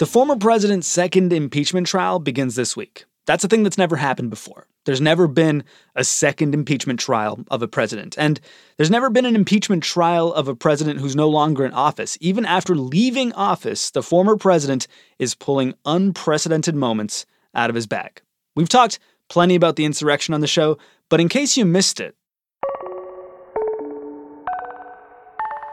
The 0.00 0.06
former 0.06 0.34
president's 0.34 0.86
second 0.86 1.30
impeachment 1.30 1.86
trial 1.86 2.20
begins 2.20 2.54
this 2.54 2.74
week. 2.74 3.04
That's 3.26 3.44
a 3.44 3.48
thing 3.48 3.64
that's 3.64 3.76
never 3.76 3.96
happened 3.96 4.30
before. 4.30 4.66
There's 4.86 5.02
never 5.02 5.28
been 5.28 5.62
a 5.94 6.04
second 6.04 6.54
impeachment 6.54 6.98
trial 6.98 7.44
of 7.50 7.60
a 7.60 7.68
president. 7.68 8.16
And 8.16 8.40
there's 8.78 8.90
never 8.90 9.10
been 9.10 9.26
an 9.26 9.36
impeachment 9.36 9.82
trial 9.82 10.32
of 10.32 10.48
a 10.48 10.56
president 10.56 11.00
who's 11.00 11.14
no 11.14 11.28
longer 11.28 11.66
in 11.66 11.74
office. 11.74 12.16
Even 12.22 12.46
after 12.46 12.74
leaving 12.74 13.34
office, 13.34 13.90
the 13.90 14.02
former 14.02 14.38
president 14.38 14.86
is 15.18 15.34
pulling 15.34 15.74
unprecedented 15.84 16.74
moments 16.74 17.26
out 17.54 17.68
of 17.68 17.76
his 17.76 17.86
bag. 17.86 18.22
We've 18.56 18.70
talked 18.70 18.98
plenty 19.28 19.54
about 19.54 19.76
the 19.76 19.84
insurrection 19.84 20.32
on 20.32 20.40
the 20.40 20.46
show, 20.46 20.78
but 21.10 21.20
in 21.20 21.28
case 21.28 21.58
you 21.58 21.66
missed 21.66 22.00
it, 22.00 22.16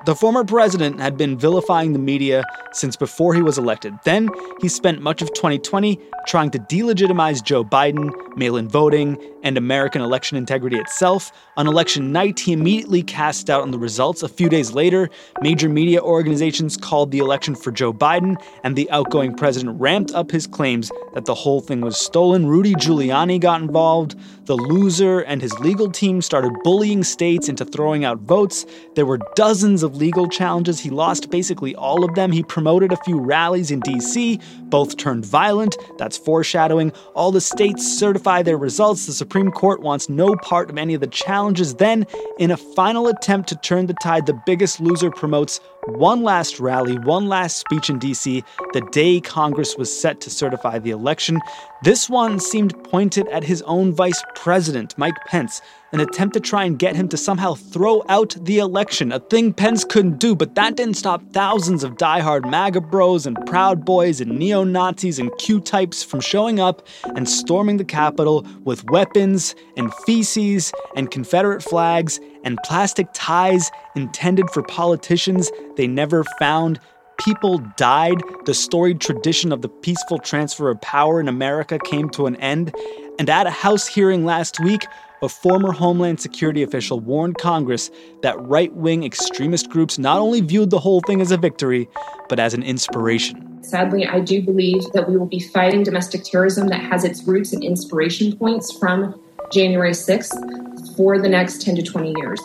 The 0.08 0.16
former 0.16 0.46
president 0.46 1.02
had 1.02 1.18
been 1.18 1.38
vilifying 1.38 1.92
the 1.92 2.00
media 2.00 2.46
since 2.72 2.96
before 2.96 3.34
he 3.34 3.42
was 3.42 3.58
elected. 3.58 3.94
Then 4.06 4.30
he 4.62 4.70
spent 4.70 5.02
much 5.02 5.22
of 5.22 5.34
2020 5.34 6.00
trying 6.26 6.50
to 6.52 6.60
delegitimize 6.60 7.44
Joe 7.44 7.66
Biden, 7.66 8.12
mail 8.38 8.56
in 8.56 8.70
voting, 8.70 9.18
and 9.44 9.58
American 9.58 10.02
election 10.02 10.38
integrity 10.38 10.78
itself. 10.78 11.32
On 11.58 11.68
election 11.68 12.12
night, 12.12 12.40
he 12.40 12.54
immediately 12.54 13.02
cast 13.04 13.48
doubt 13.48 13.64
on 13.64 13.72
the 13.72 13.80
results. 13.80 14.24
A 14.24 14.30
few 14.30 14.48
days 14.48 14.72
later, 14.72 15.10
major 15.42 15.68
media 15.68 16.02
organizations 16.02 16.78
called 16.78 17.12
the 17.12 17.20
election 17.20 17.56
for 17.56 17.72
Joe 17.72 17.94
Biden, 17.94 18.42
and 18.64 18.76
the 18.76 18.90
outgoing 18.92 19.36
president 19.36 19.80
ramped 19.80 20.14
up 20.14 20.32
his 20.32 20.48
claims 20.48 20.90
that 21.16 21.26
the 21.26 21.36
whole 21.36 21.62
thing 21.62 21.82
was 21.82 21.98
stolen. 21.98 22.46
Rudy 22.46 22.76
Giuliani 22.76 23.40
got 23.40 23.62
involved. 23.62 24.16
The 24.46 24.56
loser 24.56 25.20
and 25.20 25.42
his 25.42 25.58
legal 25.60 25.92
team 25.92 26.22
started 26.22 26.54
bullying 26.64 27.04
states 27.04 27.50
into 27.50 27.66
throwing 27.66 28.06
out 28.06 28.20
votes. 28.20 28.66
There 28.96 29.06
were 29.06 29.20
dozens 29.36 29.84
of 29.84 29.97
legal 29.98 30.28
challenges. 30.28 30.80
He 30.80 30.90
lost 30.90 31.30
basically 31.30 31.76
all 31.76 32.06
of 32.06 32.16
them. 32.16 32.32
He 32.32 32.44
promoted 32.44 32.92
a 32.92 33.04
few 33.04 33.20
rallies 33.20 33.72
in 33.72 33.82
D.C., 33.82 34.40
both 34.64 34.98
turned 34.98 35.26
violent. 35.26 35.76
That's 35.98 36.18
foreshadowing. 36.18 36.92
All 37.16 37.32
the 37.32 37.42
states 37.42 37.86
certify 37.98 38.44
their 38.44 38.58
results. 38.58 39.06
The 39.06 39.14
Supreme 39.14 39.52
Court 39.52 39.82
wants 39.82 40.10
no 40.10 40.36
part 40.36 40.70
of 40.70 40.78
any 40.78 40.94
of 40.94 41.02
the 41.02 41.08
challenges. 41.08 41.76
Then, 41.76 42.06
in 42.40 42.52
a 42.52 42.58
final 42.58 43.08
attempt 43.08 43.50
to 43.50 43.56
turn 43.56 43.88
the 43.88 43.96
tide, 44.02 44.26
the 44.26 44.42
biggest 44.46 44.80
loser 44.80 45.12
promotes 45.12 45.60
one 45.88 46.22
last 46.22 46.60
rally, 46.60 46.98
one 47.00 47.28
last 47.30 47.58
speech 47.58 47.90
in 47.90 47.98
DC 47.98 48.44
the 48.74 48.82
day 48.92 49.22
Congress 49.22 49.78
was 49.78 50.02
set 50.02 50.20
to 50.22 50.30
certify 50.30 50.80
the 50.80 50.92
election. 50.92 51.40
This 51.84 52.10
one 52.10 52.40
seemed 52.40 52.74
pointed 52.84 53.28
at 53.30 53.44
his 53.44 53.62
own 53.64 53.94
vice 53.94 54.22
president, 54.36 54.98
Mike 54.98 55.18
Pence, 55.28 55.62
an 55.92 56.00
attempt 56.00 56.34
to 56.34 56.40
try 56.40 56.66
and 56.66 56.78
get 56.78 56.96
him 56.96 57.08
to 57.10 57.18
somehow 57.18 57.54
throw 57.54 58.04
out 58.10 58.36
the 58.42 58.60
election, 58.60 59.12
a 59.12 59.20
thing 59.20 59.54
Pence 59.54 59.84
couldn't 59.84 60.20
do, 60.20 60.36
but 60.36 60.56
that 60.56 60.76
didn't 60.76 60.96
stop 60.96 61.22
thousands 61.32 61.84
of 61.84 61.96
diehard 61.96 62.50
MAGA 62.50 62.82
bros 62.82 63.26
and 63.26 63.38
Proud 63.46 63.86
Boys 63.86 64.20
and 64.20 64.38
neo 64.38 64.64
Nazis 64.64 65.20
and 65.20 65.32
Q 65.38 65.60
types 65.60 66.04
from 66.04 66.20
showing 66.20 66.60
up 66.60 66.86
and 67.16 67.28
storming 67.30 67.78
the 67.78 67.86
Capitol 67.86 68.46
with 68.64 68.84
weapons 68.90 69.56
and 69.78 69.94
feces 70.06 70.72
and 70.96 71.10
Confederate 71.10 71.64
flags 71.64 72.20
and 72.44 72.58
plastic 72.64 73.08
ties 73.14 73.72
intended 73.96 74.50
for 74.50 74.64
politicians 74.64 75.52
they 75.76 75.88
never 75.88 76.24
found. 76.40 76.80
People 77.18 77.58
died. 77.78 78.22
The 78.46 78.54
storied 78.54 79.02
tradition 79.02 79.52
of 79.52 79.62
the 79.62 79.70
peaceful 79.70 80.20
transfer 80.20 80.70
of 80.70 80.80
power 80.82 81.20
in 81.20 81.28
America 81.28 81.80
came 81.80 82.10
to 82.12 82.28
an 82.28 82.36
end. 82.38 82.76
And 83.20 83.30
at 83.30 83.48
a 83.48 83.52
House 83.52 83.88
hearing 83.88 84.24
last 84.24 84.60
week, 84.60 84.86
a 85.22 85.30
former 85.30 85.72
Homeland 85.72 86.20
Security 86.20 86.64
official 86.64 87.00
warned 87.00 87.38
Congress 87.38 87.90
that 88.22 88.40
right 88.42 88.74
wing 88.74 89.04
extremist 89.04 89.70
groups 89.70 89.98
not 89.98 90.20
only 90.20 90.42
viewed 90.42 90.70
the 90.70 90.80
whole 90.80 91.02
thing 91.02 91.22
as 91.22 91.32
a 91.32 91.38
victory, 91.38 91.90
but 92.30 92.40
as 92.40 92.54
an 92.54 92.64
inspiration. 92.64 93.64
Sadly, 93.64 94.06
I 94.06 94.20
do 94.20 94.42
believe 94.42 94.84
that 94.94 95.10
we 95.10 95.18
will 95.18 95.26
be 95.26 95.40
fighting 95.40 95.84
domestic 95.84 96.24
terrorism 96.24 96.68
that 96.68 96.82
has 96.82 97.04
its 97.04 97.24
roots 97.24 97.54
and 97.54 97.64
inspiration 97.64 98.36
points 98.36 98.72
from 98.78 99.20
January 99.52 99.92
6th 99.92 100.96
for 100.96 101.20
the 101.20 101.30
next 101.30 101.62
10 101.62 101.76
to 101.76 101.84
20 101.84 102.14
years. 102.18 102.40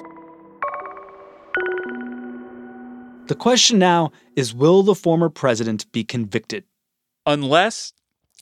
The 3.28 3.36
question 3.36 3.78
now 3.78 4.12
is 4.34 4.54
will 4.54 4.82
the 4.82 4.94
former 4.94 5.28
president 5.28 5.90
be 5.92 6.04
convicted? 6.04 6.64
Unless 7.24 7.92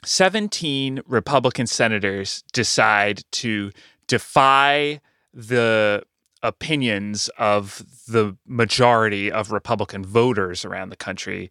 17 0.04 1.02
Republican 1.06 1.66
senators 1.66 2.42
decide 2.52 3.22
to 3.32 3.70
defy 4.10 5.00
the 5.32 6.03
opinions 6.43 7.31
of 7.38 7.84
the 8.09 8.37
majority 8.44 9.31
of 9.31 9.53
Republican 9.53 10.04
voters 10.04 10.65
around 10.65 10.88
the 10.88 10.97
country, 10.97 11.48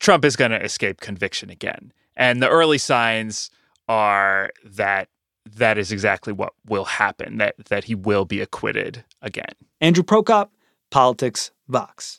Trump 0.00 0.24
is 0.24 0.34
going 0.34 0.50
to 0.50 0.60
escape 0.62 1.00
conviction 1.00 1.48
again. 1.48 1.92
And 2.16 2.42
the 2.42 2.48
early 2.48 2.78
signs 2.78 3.50
are 3.88 4.50
that 4.64 5.08
that 5.54 5.78
is 5.78 5.92
exactly 5.92 6.32
what 6.32 6.54
will 6.66 6.86
happen, 6.86 7.36
that, 7.38 7.54
that 7.66 7.84
he 7.84 7.94
will 7.94 8.24
be 8.24 8.40
acquitted 8.40 9.04
again. 9.22 9.54
Andrew 9.80 10.02
Prokop, 10.02 10.48
Politics 10.90 11.52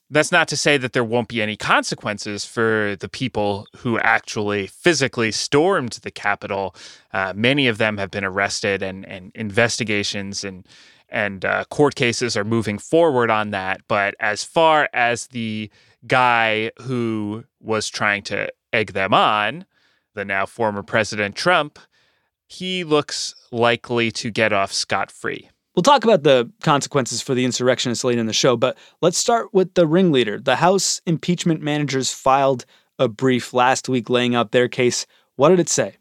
That's 0.09 0.31
not 0.31 0.47
to 0.50 0.58
say 0.58 0.78
that 0.78 0.94
there 0.94 1.03
won't 1.03 1.30
be 1.30 1.41
any 1.41 1.56
consequences 1.56 2.44
for 2.46 2.97
the 3.00 3.08
people 3.08 3.66
who 3.78 3.97
actually 4.00 4.68
physically 4.68 5.31
stormed 5.31 5.94
the 5.94 6.12
Capitol. 6.12 6.75
Uh, 7.13 7.34
many 7.35 7.68
of 7.68 7.78
them 7.78 7.97
have 7.97 8.12
been 8.12 8.25
arrested, 8.25 8.84
and, 8.84 9.06
and 9.07 9.31
investigations 9.36 10.44
and 10.44 10.68
and 11.09 11.46
uh, 11.46 11.63
court 11.69 11.96
cases 11.96 12.36
are 12.36 12.44
moving 12.44 12.78
forward 12.78 13.30
on 13.30 13.52
that. 13.52 13.80
But 13.88 14.16
as 14.19 14.44
far 14.44 14.90
as 14.91 15.28
the 15.28 15.69
guy 16.06 16.72
who 16.81 17.46
was 17.62 17.88
trying 17.88 18.24
to 18.24 18.52
egg 18.74 18.91
them 18.91 19.13
on, 19.13 19.66
the 20.16 20.25
now 20.25 20.46
former 20.46 20.84
President 20.84 21.36
Trump, 21.36 21.80
he 22.47 22.84
looks 22.84 23.36
likely 23.52 24.12
to 24.12 24.30
get 24.30 24.52
off 24.52 24.74
scot 24.74 25.12
free. 25.12 25.50
We'll 25.78 25.84
talk 25.84 26.04
about 26.04 26.24
the 26.24 26.52
consequences 26.64 27.22
for 27.22 27.36
the 27.36 27.46
insurrectionists 27.46 28.04
later 28.04 28.20
in 28.20 28.26
the 28.26 28.34
show, 28.34 28.58
but 28.58 28.76
let's 29.00 29.16
start 29.16 29.54
with 29.54 29.76
the 29.76 29.86
ringleader. 29.86 30.40
The 30.40 30.56
House 30.56 31.04
impeachment 31.06 31.62
managers 31.62 32.12
filed 32.12 32.66
a 32.98 33.08
brief 33.08 33.54
last 33.54 33.88
week 33.88 34.10
laying 34.10 34.34
out 34.34 34.52
their 34.52 34.68
case. 34.68 35.06
What 35.36 35.50
did 35.50 35.60
it 35.60 35.70
say? 35.70 35.98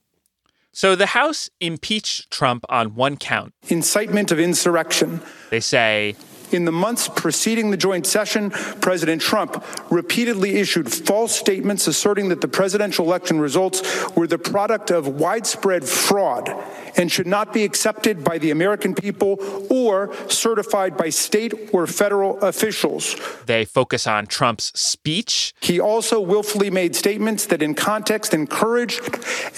So 0.72 0.96
the 0.96 1.04
House 1.04 1.50
impeached 1.60 2.30
Trump 2.30 2.64
on 2.70 2.94
one 2.94 3.18
count 3.18 3.52
incitement 3.68 4.32
of 4.32 4.40
insurrection. 4.40 5.20
They 5.50 5.60
say 5.60 6.16
in 6.52 6.64
the 6.64 6.72
months 6.72 7.08
preceding 7.08 7.70
the 7.70 7.76
joint 7.76 8.06
session, 8.06 8.50
President 8.50 9.20
Trump 9.22 9.64
repeatedly 9.90 10.56
issued 10.56 10.92
false 10.92 11.34
statements 11.34 11.86
asserting 11.86 12.28
that 12.28 12.40
the 12.40 12.48
presidential 12.48 13.04
election 13.04 13.40
results 13.40 13.82
were 14.16 14.26
the 14.26 14.38
product 14.38 14.90
of 14.90 15.08
widespread 15.08 15.84
fraud 15.84 16.54
and 16.96 17.12
should 17.12 17.26
not 17.26 17.52
be 17.52 17.64
accepted 17.64 18.24
by 18.24 18.38
the 18.38 18.50
American 18.50 18.94
people 18.94 19.38
or 19.70 20.14
certified 20.28 20.96
by 20.96 21.10
state 21.10 21.70
or 21.72 21.86
federal 21.86 22.38
officials. 22.40 23.16
They 23.46 23.64
focus 23.64 24.06
on 24.06 24.26
Trump's 24.26 24.78
speech. 24.78 25.54
He 25.60 25.78
also 25.78 26.20
willfully 26.20 26.70
made 26.70 26.96
statements 26.96 27.46
that, 27.46 27.62
in 27.62 27.74
context, 27.74 28.32
encouraged 28.32 29.00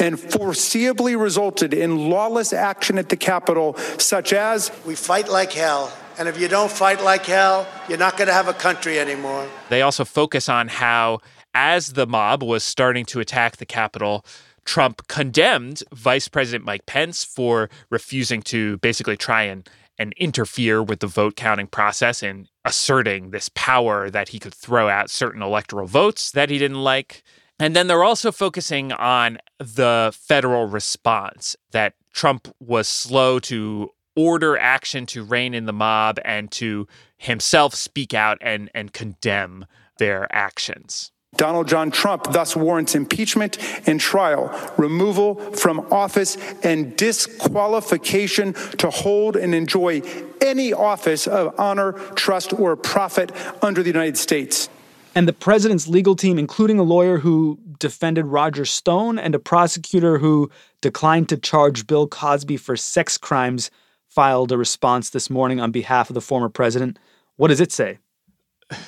and 0.01 0.17
foreseeably 0.17 1.21
resulted 1.21 1.73
in 1.73 2.11
lawless 2.11 2.53
action 2.53 2.99
at 2.99 3.09
the 3.09 3.17
Capitol, 3.17 3.77
such 3.99 4.33
as 4.33 4.71
We 4.87 4.95
fight 4.95 5.29
like 5.29 5.53
hell 5.53 5.93
and 6.19 6.29
if 6.29 6.39
you 6.39 6.49
don't 6.49 6.71
fight 6.71 7.03
like 7.03 7.25
hell, 7.27 7.67
you're 7.89 7.99
not 7.99 8.17
going 8.17 8.27
to 8.27 8.35
have 8.35 8.49
a 8.49 8.53
country 8.53 8.99
anymore. 8.99 9.49
They 9.69 9.83
also 9.83 10.05
focus 10.05 10.49
on 10.49 10.69
how, 10.69 11.21
as 11.55 11.93
the 11.93 12.07
mob 12.07 12.43
was 12.43 12.65
starting 12.65 13.05
to 13.07 13.21
attack 13.21 13.59
the 13.59 13.67
Capitol, 13.67 14.25
Trump 14.65 15.07
condemned 15.07 15.83
Vice 15.95 16.29
President 16.29 16.65
Mike 16.65 16.87
Pence 16.87 17.25
for 17.25 17.71
refusing 17.89 18.43
to 18.43 18.79
basically 18.79 19.17
try 19.17 19.45
and, 19.45 19.69
and 19.99 20.13
interfere 20.17 20.83
with 20.83 21.01
the 21.01 21.07
vote 21.07 21.37
counting 21.37 21.69
process 21.69 22.23
and 22.23 22.49
asserting 22.65 23.31
this 23.31 23.49
power 23.55 24.11
that 24.11 24.31
he 24.31 24.39
could 24.39 24.55
throw 24.55 24.89
out 24.89 25.11
certain 25.11 25.41
electoral 25.41 25.87
votes 25.87 26.33
that 26.33 26.51
he 26.51 26.59
didn't 26.59 26.83
like. 26.83 27.23
And 27.61 27.75
then 27.75 27.87
they're 27.87 28.05
also 28.05 28.31
focusing 28.31 28.93
on 28.93 29.39
the 29.59 30.15
federal 30.15 30.67
response 30.67 31.57
that 31.71 31.95
Trump 32.13 32.49
was 32.61 32.89
slow 32.89 33.39
to 33.41 33.91
order 34.19 34.59
action 34.59 35.07
to 35.07 35.23
rein 35.23 35.55
in 35.55 35.65
the 35.67 35.73
mob 35.73 36.19
and 36.25 36.51
to 36.51 36.89
himself 37.17 37.73
speak 37.73 38.13
out 38.13 38.37
and, 38.41 38.69
and 38.75 38.93
condemn 38.93 39.65
their 39.99 40.27
actions. 40.35 41.13
Donald 41.37 41.69
John 41.69 41.93
Trump 41.93 42.33
thus 42.33 42.57
warrants 42.57 42.97
impeachment 42.97 43.59
and 43.87 44.01
trial, 44.01 44.51
removal 44.77 45.37
from 45.53 45.81
office, 45.93 46.37
and 46.65 46.97
disqualification 46.97 48.55
to 48.79 48.91
hold 48.91 49.37
and 49.37 49.55
enjoy 49.55 50.03
any 50.41 50.73
office 50.73 51.29
of 51.29 51.55
honor, 51.57 51.93
trust, 52.17 52.53
or 52.53 52.75
profit 52.75 53.31
under 53.63 53.85
the 53.85 53.89
United 53.91 54.19
States. 54.19 54.69
And 55.15 55.29
the 55.29 55.33
president's 55.33 55.87
legal 55.87 56.17
team, 56.17 56.41
including 56.41 56.81
a 56.81 56.83
lawyer 56.83 57.19
who 57.19 57.61
defended 57.79 58.27
Roger 58.27 58.65
Stone 58.65 59.21
and 59.21 59.35
a 59.35 59.39
prosecutor 59.39 60.19
who 60.19 60.51
declined 60.81 61.29
to 61.29 61.37
charge 61.37 61.87
Bill 61.87 62.09
Cosby 62.09 62.57
for 62.57 62.77
sex 62.77 63.17
crimes, 63.17 63.71
filed 64.09 64.53
a 64.53 64.59
response 64.59 65.11
this 65.11 65.31
morning 65.31 65.61
on 65.61 65.71
behalf 65.71 66.11
of 66.11 66.15
the 66.15 66.21
former 66.21 66.49
president. 66.49 66.99
What 67.37 67.49
does 67.49 67.61
it 67.61 67.73
say? 67.73 67.99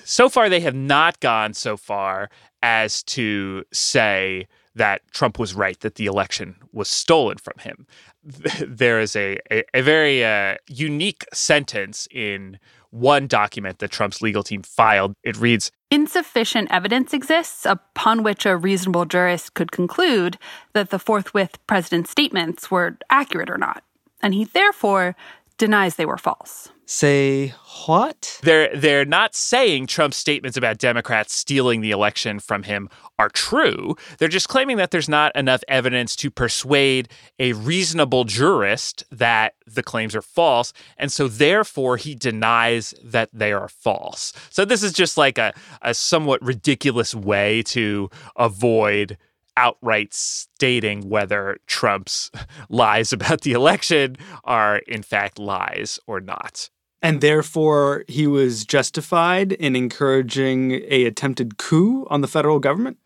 So 0.04 0.28
far, 0.28 0.48
they 0.48 0.60
have 0.60 0.74
not 0.74 1.20
gone 1.20 1.54
so 1.54 1.76
far 1.76 2.30
as 2.62 3.02
to 3.04 3.64
say 3.72 4.46
that 4.74 5.02
Trump 5.12 5.38
was 5.38 5.54
right 5.54 5.78
that 5.80 5.96
the 5.96 6.06
election 6.06 6.56
was 6.72 6.88
stolen 6.88 7.38
from 7.38 7.58
him. 7.60 7.86
There 8.66 9.00
is 9.00 9.16
a, 9.16 9.38
a, 9.50 9.64
a 9.72 9.82
very 9.82 10.24
uh, 10.24 10.56
unique 10.68 11.24
sentence 11.32 12.06
in 12.10 12.58
one 12.90 13.26
document 13.26 13.78
that 13.78 13.90
Trump's 13.90 14.20
legal 14.20 14.42
team 14.42 14.62
filed. 14.62 15.14
It 15.22 15.36
reads 15.38 15.70
Insufficient 15.90 16.68
evidence 16.70 17.12
exists 17.12 17.64
upon 17.64 18.22
which 18.22 18.46
a 18.46 18.56
reasonable 18.56 19.06
jurist 19.06 19.54
could 19.54 19.72
conclude 19.72 20.38
that 20.72 20.90
the 20.90 20.98
forthwith 20.98 21.58
president's 21.66 22.10
statements 22.10 22.70
were 22.70 22.98
accurate 23.10 23.50
or 23.50 23.58
not, 23.58 23.82
and 24.22 24.34
he 24.34 24.44
therefore 24.44 25.16
denies 25.58 25.96
they 25.96 26.06
were 26.06 26.18
false. 26.18 26.70
Say 26.86 27.54
what? 27.86 28.40
They're 28.42 28.74
they're 28.74 29.04
not 29.04 29.36
saying 29.36 29.86
Trump's 29.86 30.16
statements 30.16 30.56
about 30.56 30.78
Democrats 30.78 31.32
stealing 31.32 31.82
the 31.82 31.92
election 31.92 32.40
from 32.40 32.64
him 32.64 32.88
are 33.16 33.28
true. 33.28 33.94
They're 34.18 34.26
just 34.26 34.48
claiming 34.48 34.76
that 34.78 34.90
there's 34.90 35.08
not 35.08 35.36
enough 35.36 35.62
evidence 35.68 36.16
to 36.16 36.32
persuade 36.32 37.08
a 37.38 37.52
reasonable 37.52 38.24
jurist 38.24 39.04
that 39.12 39.54
the 39.68 39.84
claims 39.84 40.16
are 40.16 40.22
false, 40.22 40.72
and 40.96 41.12
so 41.12 41.28
therefore 41.28 41.96
he 41.96 42.16
denies 42.16 42.92
that 43.04 43.28
they 43.32 43.52
are 43.52 43.68
false. 43.68 44.32
So 44.50 44.64
this 44.64 44.82
is 44.82 44.92
just 44.92 45.16
like 45.16 45.38
a, 45.38 45.52
a 45.82 45.94
somewhat 45.94 46.42
ridiculous 46.42 47.14
way 47.14 47.62
to 47.64 48.10
avoid 48.34 49.16
outright 49.60 50.14
stating 50.14 51.08
whether 51.10 51.58
Trump's 51.66 52.30
lies 52.70 53.12
about 53.12 53.42
the 53.42 53.52
election 53.52 54.16
are 54.44 54.78
in 54.88 55.02
fact 55.02 55.38
lies 55.38 56.00
or 56.06 56.18
not. 56.20 56.70
And 57.02 57.20
therefore, 57.20 58.04
he 58.08 58.26
was 58.26 58.64
justified 58.64 59.52
in 59.52 59.76
encouraging 59.76 60.72
a 60.88 61.04
attempted 61.04 61.58
coup 61.58 62.06
on 62.10 62.20
the 62.20 62.28
federal 62.28 62.58
government? 62.58 62.98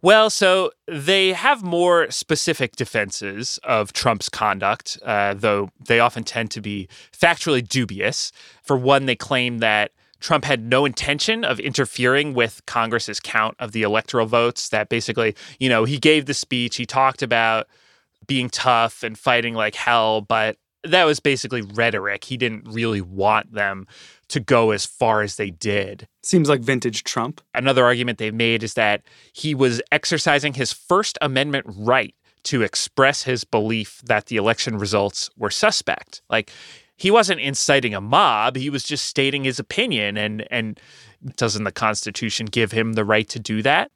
Well, 0.00 0.30
so 0.30 0.70
they 0.86 1.32
have 1.32 1.62
more 1.62 2.10
specific 2.10 2.76
defenses 2.76 3.58
of 3.64 3.92
Trump's 3.92 4.28
conduct, 4.28 4.98
uh, 5.04 5.34
though 5.34 5.70
they 5.84 5.98
often 5.98 6.24
tend 6.24 6.50
to 6.52 6.60
be 6.60 6.88
factually 7.12 7.66
dubious. 7.66 8.30
For 8.62 8.76
one, 8.76 9.06
they 9.06 9.16
claim 9.16 9.58
that 9.58 9.92
Trump 10.20 10.44
had 10.44 10.64
no 10.64 10.84
intention 10.84 11.44
of 11.44 11.60
interfering 11.60 12.34
with 12.34 12.60
Congress's 12.66 13.20
count 13.20 13.54
of 13.58 13.72
the 13.72 13.82
electoral 13.82 14.26
votes, 14.26 14.68
that 14.70 14.88
basically, 14.88 15.34
you 15.58 15.68
know, 15.68 15.84
he 15.84 15.98
gave 15.98 16.26
the 16.26 16.34
speech, 16.34 16.76
he 16.76 16.86
talked 16.86 17.22
about 17.22 17.66
being 18.26 18.50
tough 18.50 19.02
and 19.02 19.18
fighting 19.18 19.54
like 19.54 19.74
hell, 19.74 20.20
but 20.20 20.56
that 20.84 21.04
was 21.04 21.20
basically 21.20 21.62
rhetoric. 21.62 22.24
He 22.24 22.36
didn't 22.36 22.68
really 22.68 23.00
want 23.00 23.52
them 23.52 23.86
to 24.28 24.40
go 24.40 24.70
as 24.70 24.86
far 24.86 25.22
as 25.22 25.36
they 25.36 25.50
did. 25.50 26.06
Seems 26.22 26.48
like 26.48 26.60
vintage 26.60 27.04
Trump. 27.04 27.40
Another 27.54 27.84
argument 27.84 28.18
they've 28.18 28.34
made 28.34 28.62
is 28.62 28.74
that 28.74 29.02
he 29.32 29.54
was 29.54 29.82
exercising 29.90 30.54
his 30.54 30.72
First 30.72 31.18
Amendment 31.20 31.66
right 31.68 32.14
to 32.44 32.62
express 32.62 33.24
his 33.24 33.44
belief 33.44 34.00
that 34.04 34.26
the 34.26 34.36
election 34.36 34.78
results 34.78 35.30
were 35.36 35.50
suspect. 35.50 36.22
Like 36.30 36.52
he 36.98 37.10
wasn't 37.10 37.40
inciting 37.40 37.94
a 37.94 38.00
mob, 38.00 38.56
he 38.56 38.68
was 38.68 38.82
just 38.82 39.06
stating 39.06 39.44
his 39.44 39.58
opinion 39.58 40.18
and 40.18 40.46
and 40.50 40.78
doesn't 41.36 41.64
the 41.64 41.72
constitution 41.72 42.46
give 42.46 42.72
him 42.72 42.92
the 42.92 43.04
right 43.04 43.28
to 43.30 43.38
do 43.38 43.62
that? 43.62 43.90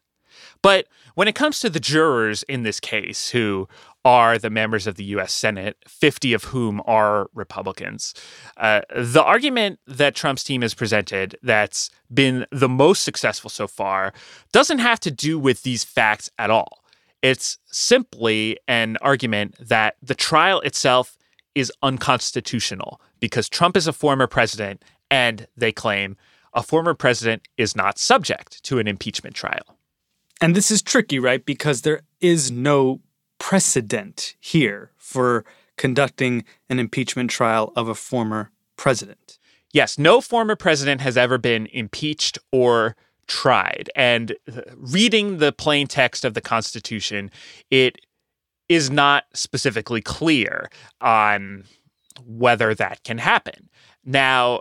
But 0.63 0.87
when 1.15 1.29
it 1.29 1.35
comes 1.35 1.61
to 1.61 1.69
the 1.69 1.81
jurors 1.81 2.43
in 2.45 2.63
this 2.63 2.81
case 2.81 3.29
who 3.29 3.69
are 4.05 4.39
the 4.39 4.51
members 4.51 4.87
of 4.87 4.97
the 4.97 5.05
US 5.05 5.33
Senate, 5.33 5.77
50 5.87 6.33
of 6.33 6.45
whom 6.45 6.83
are 6.87 7.29
Republicans. 7.35 8.15
Uh, 8.57 8.81
the 8.97 9.23
argument 9.23 9.79
that 9.87 10.15
Trump's 10.15 10.43
team 10.43 10.63
has 10.63 10.75
presented 10.75 11.37
that's 11.43 11.91
been 12.13 12.47
the 12.51 12.69
most 12.69 13.05
successful 13.05 13.51
so 13.51 13.67
far 13.67 14.13
doesn't 14.53 14.79
have 14.79 15.01
to 15.01 15.11
do 15.11 15.39
with 15.39 15.63
these 15.63 15.85
facts 15.85 16.31
at 16.39 16.51
all. 16.51 16.83
It's 17.23 17.59
simply 17.67 18.59
an 18.67 18.97
argument 19.01 19.57
that 19.61 19.97
the 20.03 20.17
trial 20.17 20.61
itself 20.63 21.17
is 21.55 21.73
unconstitutional 21.83 23.01
because 23.21 23.49
Trump 23.49 23.77
is 23.77 23.87
a 23.87 23.93
former 23.93 24.27
president 24.27 24.83
and 25.11 25.47
they 25.57 25.73
claim 25.73 26.17
a 26.55 26.63
former 26.63 26.95
president 26.95 27.49
is 27.57 27.77
not 27.77 27.99
subject 27.99 28.63
to 28.65 28.79
an 28.79 28.87
impeachment 28.87 29.35
trial. 29.35 29.79
And 30.41 30.55
this 30.55 30.71
is 30.71 30.83
tricky, 30.83 31.19
right? 31.19 31.45
Because 31.45 31.83
there 31.83 32.03
is 32.21 32.51
no 32.51 33.01
precedent 33.39 34.35
here 34.41 34.91
for 34.97 35.45
conducting 35.77 36.45
an 36.69 36.79
impeachment 36.79 37.31
trial 37.31 37.73
of 37.77 37.89
a 37.89 37.95
former 37.95 38.51
president. 38.77 39.39
Yes, 39.73 39.99
no 39.99 40.21
former 40.21 40.57
president 40.57 41.01
has 41.01 41.17
ever 41.17 41.39
been 41.39 41.67
impeached 41.67 42.39
or 42.51 42.97
tried. 43.27 43.89
And 43.97 44.35
uh, 44.53 44.63
reading 44.77 45.39
the 45.39 45.53
plain 45.53 45.87
text 45.87 46.25
of 46.25 46.35
the 46.35 46.41
Constitution, 46.41 47.31
it 47.71 48.01
is 48.75 48.91
not 48.91 49.25
specifically 49.35 50.01
clear 50.01 50.69
on 51.01 51.65
whether 52.25 52.75
that 52.75 53.03
can 53.05 53.19
happen. 53.19 53.69
Now, 54.05 54.61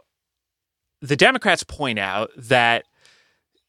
the 1.01 1.15
Democrats 1.15 1.63
point 1.63 1.99
out 1.99 2.31
that 2.37 2.85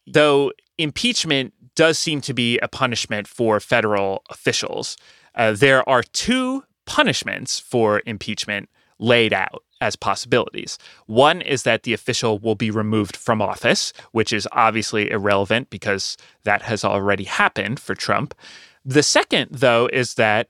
though 0.06 0.52
impeachment 0.78 1.54
does 1.74 1.98
seem 1.98 2.20
to 2.22 2.34
be 2.34 2.58
a 2.58 2.68
punishment 2.68 3.26
for 3.26 3.60
federal 3.60 4.22
officials. 4.30 4.96
Uh, 5.34 5.52
there 5.52 5.88
are 5.88 6.02
two 6.02 6.62
punishments 6.86 7.58
for 7.58 8.02
impeachment 8.06 8.68
laid 8.98 9.32
out 9.32 9.62
as 9.80 9.96
possibilities. 9.96 10.78
One 11.06 11.40
is 11.40 11.64
that 11.64 11.82
the 11.82 11.92
official 11.92 12.38
will 12.38 12.54
be 12.54 12.70
removed 12.70 13.16
from 13.16 13.42
office, 13.42 13.92
which 14.12 14.32
is 14.32 14.46
obviously 14.52 15.10
irrelevant 15.10 15.70
because 15.70 16.16
that 16.44 16.62
has 16.62 16.84
already 16.84 17.24
happened 17.24 17.80
for 17.80 17.94
Trump. 17.94 18.34
The 18.84 19.02
second, 19.02 19.50
though, 19.52 19.88
is 19.92 20.14
that 20.14 20.48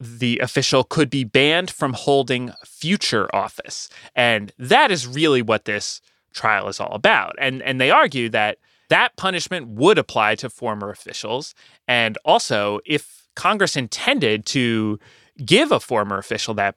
the 0.00 0.38
official 0.40 0.84
could 0.84 1.08
be 1.08 1.24
banned 1.24 1.70
from 1.70 1.92
holding 1.92 2.52
future 2.64 3.34
office. 3.34 3.88
And 4.14 4.52
that 4.58 4.90
is 4.90 5.06
really 5.06 5.42
what 5.42 5.64
this 5.64 6.00
trial 6.32 6.68
is 6.68 6.80
all 6.80 6.92
about. 6.92 7.36
And 7.38 7.62
and 7.62 7.80
they 7.80 7.90
argue 7.90 8.28
that 8.30 8.58
that 8.88 9.16
punishment 9.16 9.68
would 9.68 9.98
apply 9.98 10.34
to 10.36 10.50
former 10.50 10.90
officials. 10.90 11.54
And 11.88 12.18
also, 12.24 12.80
if 12.84 13.26
Congress 13.34 13.76
intended 13.76 14.46
to 14.46 14.98
give 15.44 15.72
a 15.72 15.80
former 15.80 16.18
official 16.18 16.54
that 16.54 16.76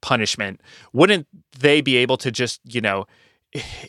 punishment, 0.00 0.60
wouldn't 0.92 1.26
they 1.58 1.80
be 1.80 1.96
able 1.96 2.16
to 2.18 2.30
just, 2.30 2.60
you 2.64 2.80
know, 2.80 3.06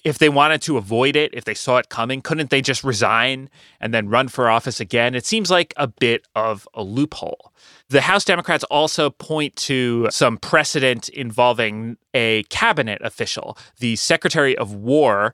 if 0.04 0.18
they 0.18 0.30
wanted 0.30 0.62
to 0.64 0.78
avoid 0.78 1.16
it, 1.16 1.34
if 1.34 1.46
they 1.46 1.54
saw 1.54 1.78
it 1.78 1.90
coming, 1.90 2.22
couldn't 2.22 2.50
they 2.50 2.62
just 2.62 2.84
resign 2.84 3.50
and 3.80 3.94
then 3.94 4.10
run 4.10 4.28
for 4.28 4.50
office 4.50 4.80
again? 4.80 5.16
It 5.16 5.26
seems 5.26 5.50
like 5.50 5.74
a 5.78 5.88
bit 5.88 6.28
of 6.36 6.68
a 6.74 6.84
loophole. 6.84 7.54
The 7.90 8.02
House 8.02 8.26
Democrats 8.26 8.64
also 8.66 9.10
point 9.10 9.56
to 9.58 10.08
some 10.10 10.38
precedent 10.38 11.10
involving 11.10 11.98
a 12.14 12.44
cabinet 12.44 13.02
official, 13.04 13.58
the 13.80 13.96
Secretary 13.96 14.58
of 14.58 14.74
War 14.74 15.34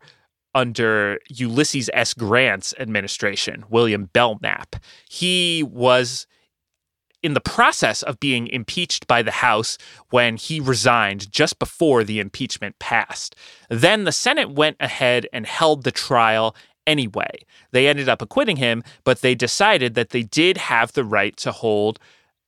under 0.56 1.20
Ulysses 1.30 1.90
S. 1.94 2.14
Grant's 2.14 2.74
administration, 2.80 3.66
William 3.70 4.06
Belknap. 4.14 4.76
He 5.10 5.64
was 5.64 6.28
in 7.22 7.34
the 7.34 7.42
process 7.42 8.02
of 8.04 8.20
being 8.20 8.48
impeached 8.48 9.08
by 9.08 9.22
the 9.22 9.32
House 9.32 9.78
when 10.10 10.38
he 10.38 10.60
resigned 10.60 11.32
just 11.32 11.60
before 11.60 12.04
the 12.04 12.20
impeachment 12.20 12.80
passed. 12.80 13.36
Then 13.70 14.04
the 14.04 14.12
Senate 14.12 14.52
went 14.52 14.78
ahead 14.80 15.28
and 15.34 15.46
held 15.46 15.84
the 15.84 15.92
trial 15.92 16.56
anyway. 16.88 17.40
They 17.72 17.88
ended 17.88 18.10
up 18.10 18.22
acquitting 18.22 18.58
him, 18.58 18.84
but 19.04 19.22
they 19.22 19.36
decided 19.36 19.94
that 19.96 20.10
they 20.10 20.24
did 20.24 20.58
have 20.58 20.94
the 20.94 21.04
right 21.04 21.36
to 21.38 21.52
hold 21.52 22.00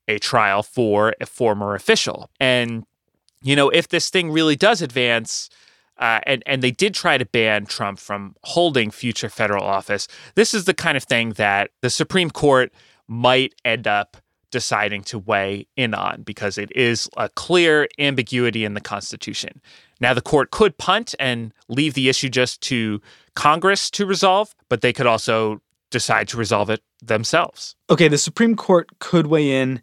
a 0.07 0.17
trial 0.19 0.63
for 0.63 1.13
a 1.21 1.25
former 1.25 1.75
official. 1.75 2.29
And, 2.39 2.85
you 3.41 3.55
know, 3.55 3.69
if 3.69 3.87
this 3.89 4.09
thing 4.09 4.31
really 4.31 4.55
does 4.55 4.81
advance, 4.81 5.49
uh, 5.97 6.19
and 6.25 6.41
and 6.47 6.63
they 6.63 6.71
did 6.71 6.95
try 6.95 7.17
to 7.17 7.25
ban 7.25 7.65
Trump 7.65 7.99
from 7.99 8.35
holding 8.43 8.89
future 8.89 9.29
federal 9.29 9.63
office. 9.63 10.07
This 10.33 10.53
is 10.53 10.65
the 10.65 10.73
kind 10.73 10.97
of 10.97 11.03
thing 11.03 11.33
that 11.33 11.69
the 11.81 11.91
Supreme 11.91 12.31
Court 12.31 12.73
might 13.07 13.53
end 13.63 13.87
up 13.87 14.17
deciding 14.51 15.03
to 15.03 15.19
weigh 15.19 15.67
in 15.75 15.93
on 15.93 16.21
because 16.23 16.57
it 16.57 16.71
is 16.75 17.09
a 17.17 17.29
clear 17.29 17.87
ambiguity 17.97 18.65
in 18.65 18.73
the 18.73 18.81
Constitution. 18.81 19.61
Now, 19.99 20.13
the 20.13 20.21
court 20.21 20.51
could 20.51 20.77
punt 20.77 21.15
and 21.19 21.53
leave 21.67 21.93
the 21.93 22.09
issue 22.09 22.29
just 22.29 22.61
to 22.61 23.01
Congress 23.35 23.89
to 23.91 24.05
resolve, 24.05 24.53
but 24.69 24.81
they 24.81 24.93
could 24.93 25.07
also 25.07 25.61
decide 25.89 26.27
to 26.29 26.37
resolve 26.37 26.69
it 26.69 26.81
themselves. 27.01 27.75
Okay, 27.89 28.07
the 28.07 28.17
Supreme 28.17 28.55
Court 28.55 28.89
could 28.99 29.27
weigh 29.27 29.61
in. 29.61 29.81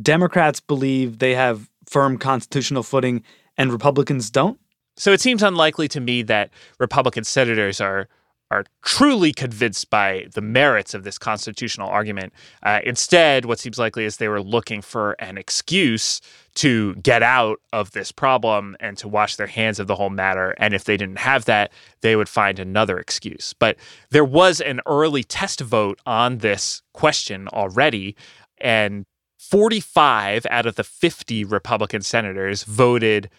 Democrats 0.00 0.60
believe 0.60 1.18
they 1.18 1.34
have 1.34 1.68
firm 1.86 2.16
constitutional 2.16 2.82
footing 2.82 3.22
and 3.56 3.72
Republicans 3.72 4.30
don't? 4.30 4.58
So 4.96 5.12
it 5.12 5.20
seems 5.20 5.42
unlikely 5.42 5.88
to 5.88 6.00
me 6.00 6.22
that 6.22 6.50
Republican 6.78 7.24
senators 7.24 7.80
are 7.80 8.08
are 8.50 8.64
truly 8.82 9.32
convinced 9.32 9.90
by 9.90 10.26
the 10.34 10.40
merits 10.40 10.92
of 10.92 11.04
this 11.04 11.18
constitutional 11.18 11.88
argument. 11.88 12.32
Uh, 12.62 12.80
instead, 12.84 13.44
what 13.44 13.58
seems 13.58 13.78
likely 13.78 14.04
is 14.04 14.16
they 14.16 14.28
were 14.28 14.42
looking 14.42 14.82
for 14.82 15.12
an 15.20 15.38
excuse 15.38 16.20
to 16.54 16.94
get 16.96 17.22
out 17.22 17.60
of 17.72 17.92
this 17.92 18.10
problem 18.10 18.76
and 18.80 18.98
to 18.98 19.06
wash 19.06 19.36
their 19.36 19.46
hands 19.46 19.78
of 19.78 19.86
the 19.86 19.94
whole 19.94 20.10
matter. 20.10 20.54
And 20.58 20.74
if 20.74 20.84
they 20.84 20.96
didn't 20.96 21.20
have 21.20 21.44
that, 21.44 21.72
they 22.00 22.16
would 22.16 22.28
find 22.28 22.58
another 22.58 22.98
excuse. 22.98 23.54
But 23.58 23.76
there 24.10 24.24
was 24.24 24.60
an 24.60 24.80
early 24.86 25.22
test 25.22 25.60
vote 25.60 26.00
on 26.04 26.38
this 26.38 26.82
question 26.92 27.46
already. 27.48 28.16
And 28.58 29.06
45 29.38 30.46
out 30.50 30.66
of 30.66 30.74
the 30.74 30.84
50 30.84 31.44
Republican 31.44 32.02
senators 32.02 32.64
voted 32.64 33.30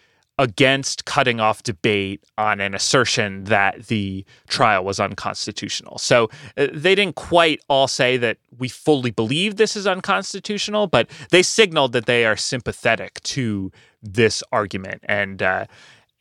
against 0.41 1.05
cutting 1.05 1.39
off 1.39 1.61
debate 1.61 2.23
on 2.35 2.59
an 2.59 2.73
assertion 2.73 3.43
that 3.43 3.85
the 3.85 4.25
trial 4.47 4.83
was 4.83 4.99
unconstitutional. 4.99 5.99
So 5.99 6.31
uh, 6.57 6.65
they 6.73 6.95
didn't 6.95 7.15
quite 7.15 7.61
all 7.69 7.87
say 7.87 8.17
that 8.17 8.37
we 8.57 8.67
fully 8.67 9.11
believe 9.11 9.57
this 9.57 9.75
is 9.75 9.85
unconstitutional, 9.85 10.87
but 10.87 11.07
they 11.29 11.43
signaled 11.43 11.91
that 11.93 12.07
they 12.07 12.25
are 12.25 12.35
sympathetic 12.35 13.21
to 13.21 13.71
this 14.01 14.41
argument. 14.51 15.03
And 15.07 15.43
uh, 15.43 15.67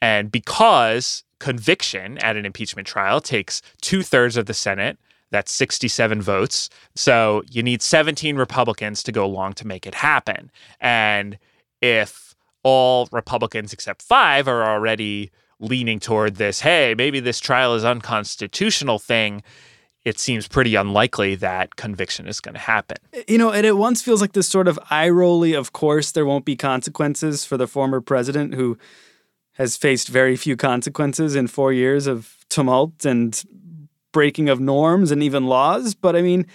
and 0.02 0.30
because 0.30 1.24
conviction 1.38 2.18
at 2.18 2.36
an 2.36 2.44
impeachment 2.44 2.86
trial 2.86 3.22
takes 3.22 3.62
two 3.80 4.02
thirds 4.02 4.36
of 4.36 4.44
the 4.44 4.54
Senate. 4.54 4.98
That's 5.30 5.52
67 5.52 6.20
votes. 6.20 6.68
So 6.96 7.42
you 7.50 7.62
need 7.62 7.82
17 7.82 8.36
Republicans 8.36 9.02
to 9.04 9.12
go 9.12 9.24
along 9.24 9.54
to 9.54 9.66
make 9.66 9.86
it 9.86 9.94
happen. 9.94 10.50
And 10.80 11.38
if 11.80 12.34
all 12.62 13.08
Republicans 13.12 13.72
except 13.72 14.02
five 14.02 14.48
are 14.48 14.64
already 14.64 15.30
leaning 15.60 16.00
toward 16.00 16.36
this, 16.36 16.60
hey, 16.60 16.94
maybe 16.96 17.20
this 17.20 17.38
trial 17.38 17.74
is 17.74 17.84
unconstitutional 17.84 18.98
thing, 18.98 19.42
it 20.04 20.18
seems 20.18 20.48
pretty 20.48 20.74
unlikely 20.74 21.34
that 21.34 21.76
conviction 21.76 22.26
is 22.26 22.40
going 22.40 22.54
to 22.54 22.60
happen. 22.60 22.96
Eh, 23.12 23.22
you 23.28 23.38
know, 23.38 23.50
and 23.50 23.66
it 23.66 23.76
once 23.76 24.00
feels 24.00 24.20
like 24.20 24.32
this 24.32 24.48
sort 24.48 24.66
of 24.66 24.78
eye 24.90 25.10
rolly, 25.10 25.52
of 25.52 25.72
course, 25.72 26.12
there 26.12 26.24
won't 26.24 26.44
be 26.44 26.56
consequences 26.56 27.44
for 27.44 27.56
the 27.56 27.66
former 27.66 28.00
president 28.00 28.54
who 28.54 28.78
has 29.54 29.76
faced 29.76 30.08
very 30.08 30.36
few 30.36 30.56
consequences 30.56 31.36
in 31.36 31.46
four 31.46 31.72
years 31.72 32.06
of 32.06 32.46
tumult 32.48 33.04
and 33.04 33.44
breaking 34.12 34.48
of 34.48 34.58
norms 34.58 35.10
and 35.10 35.22
even 35.22 35.46
laws. 35.46 35.94
But 35.94 36.16
I 36.16 36.22
mean, 36.22 36.46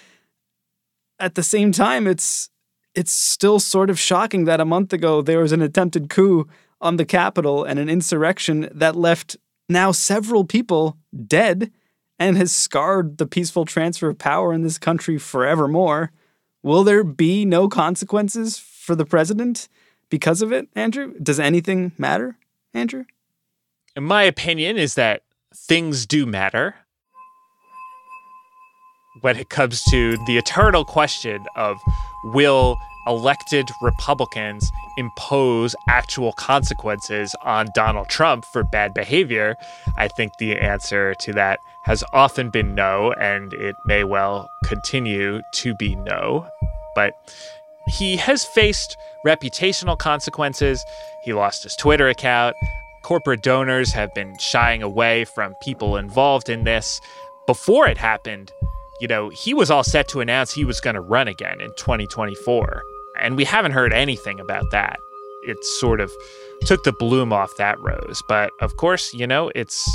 at 1.19 1.35
the 1.35 1.43
same 1.43 1.71
time, 1.71 2.07
it's 2.07 2.49
it's 2.95 3.11
still 3.11 3.59
sort 3.59 3.89
of 3.89 3.99
shocking 3.99 4.45
that 4.45 4.61
a 4.61 4.65
month 4.65 4.93
ago 4.93 5.21
there 5.21 5.39
was 5.39 5.51
an 5.51 5.61
attempted 5.61 6.09
coup 6.09 6.47
on 6.81 6.97
the 6.97 7.05
Capitol 7.05 7.63
and 7.63 7.77
an 7.77 7.89
insurrection 7.89 8.69
that 8.73 8.95
left 8.95 9.37
now 9.69 9.91
several 9.91 10.45
people 10.45 10.97
dead 11.25 11.71
and 12.17 12.37
has 12.37 12.53
scarred 12.53 13.17
the 13.17 13.25
peaceful 13.25 13.65
transfer 13.65 14.09
of 14.09 14.17
power 14.17 14.53
in 14.53 14.61
this 14.61 14.77
country 14.77 15.17
forevermore. 15.17 16.11
Will 16.63 16.83
there 16.83 17.03
be 17.03 17.45
no 17.45 17.67
consequences 17.67 18.57
for 18.57 18.95
the 18.95 19.05
president 19.05 19.67
because 20.09 20.41
of 20.41 20.51
it, 20.51 20.69
Andrew? 20.75 21.13
Does 21.21 21.39
anything 21.39 21.91
matter, 21.97 22.37
Andrew? 22.73 23.05
In 23.95 24.03
my 24.03 24.23
opinion, 24.23 24.77
is 24.77 24.95
that 24.95 25.23
things 25.53 26.05
do 26.05 26.25
matter 26.25 26.75
when 29.21 29.37
it 29.37 29.49
comes 29.49 29.83
to 29.85 30.17
the 30.25 30.37
eternal 30.37 30.85
question 30.85 31.45
of 31.55 31.77
will 32.25 32.77
elected 33.07 33.69
Republicans 33.81 34.71
impose 34.97 35.75
actual 35.87 36.33
consequences 36.33 37.35
on 37.43 37.67
Donald 37.75 38.09
Trump 38.09 38.45
for 38.45 38.63
bad 38.63 38.93
behavior? 38.93 39.55
I 39.97 40.07
think 40.07 40.33
the 40.39 40.57
answer 40.57 41.13
to 41.15 41.33
that 41.33 41.59
has 41.83 42.03
often 42.13 42.49
been 42.49 42.73
no, 42.73 43.13
and 43.13 43.53
it 43.53 43.75
may 43.85 44.03
well 44.03 44.49
continue 44.65 45.41
to 45.53 45.75
be 45.75 45.95
no. 45.95 46.47
But 46.95 47.13
he 47.87 48.17
has 48.17 48.43
faced 48.43 48.97
reputational 49.25 49.97
consequences. 49.97 50.83
He 51.23 51.33
lost 51.33 51.63
his 51.63 51.75
Twitter 51.75 52.07
account. 52.07 52.55
Corporate 53.03 53.43
donors 53.43 53.91
have 53.91 54.11
been 54.15 54.35
shying 54.39 54.81
away 54.81 55.25
from 55.25 55.53
people 55.61 55.95
involved 55.95 56.49
in 56.49 56.63
this. 56.63 56.99
Before 57.45 57.87
it 57.87 57.99
happened, 57.99 58.51
you 58.99 59.07
know, 59.07 59.29
he 59.29 59.53
was 59.53 59.69
all 59.69 59.83
set 59.83 60.07
to 60.09 60.21
announce 60.21 60.53
he 60.53 60.65
was 60.65 60.79
going 60.79 60.93
to 60.93 61.01
run 61.01 61.27
again 61.27 61.61
in 61.61 61.71
2024. 61.73 62.83
And 63.19 63.37
we 63.37 63.43
haven't 63.43 63.71
heard 63.71 63.93
anything 63.93 64.39
about 64.39 64.71
that. 64.71 64.99
It 65.43 65.63
sort 65.63 66.01
of 66.01 66.11
took 66.61 66.83
the 66.83 66.91
bloom 66.93 67.31
off 67.31 67.55
that 67.57 67.79
rose. 67.79 68.21
But 68.27 68.51
of 68.61 68.77
course, 68.77 69.13
you 69.13 69.27
know, 69.27 69.51
it's 69.53 69.87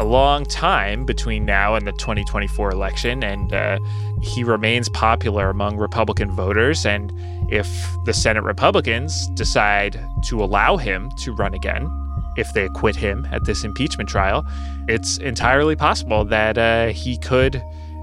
a 0.00 0.04
long 0.04 0.44
time 0.46 1.04
between 1.04 1.44
now 1.44 1.74
and 1.74 1.86
the 1.86 1.92
2024 1.92 2.70
election, 2.70 3.22
and 3.22 3.52
uh, 3.52 3.78
he 4.22 4.42
remains 4.42 4.88
popular 4.88 5.50
among 5.50 5.76
Republican 5.76 6.30
voters. 6.30 6.86
And 6.86 7.12
if 7.50 7.68
the 8.04 8.14
Senate 8.14 8.42
Republicans 8.42 9.28
decide 9.34 10.00
to 10.28 10.42
allow 10.42 10.76
him 10.76 11.10
to 11.18 11.32
run 11.32 11.54
again, 11.54 11.88
if 12.36 12.52
they 12.54 12.64
acquit 12.64 12.96
him 12.96 13.26
at 13.30 13.44
this 13.44 13.64
impeachment 13.64 14.08
trial, 14.08 14.46
it's 14.88 15.18
entirely 15.18 15.76
possible 15.76 16.24
that 16.24 16.56
uh, 16.56 16.88
he 16.88 17.18
could 17.18 17.62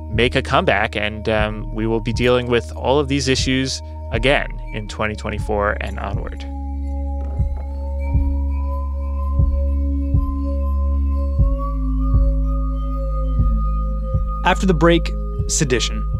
make 0.09 0.35
a 0.35 0.41
comeback, 0.41 0.95
and 0.95 1.27
um, 1.29 1.73
we 1.73 1.87
will 1.87 2.01
be 2.01 2.13
dealing 2.13 2.47
with 2.47 2.71
all 2.75 2.99
of 2.99 3.07
these 3.07 3.27
issues 3.27 3.81
again 4.11 4.47
in 4.73 4.87
2024 4.87 5.77
and 5.81 5.99
onward. 5.99 6.43
After 14.45 14.65
the 14.65 14.73
break, 14.73 15.11
sedition. 15.47 16.16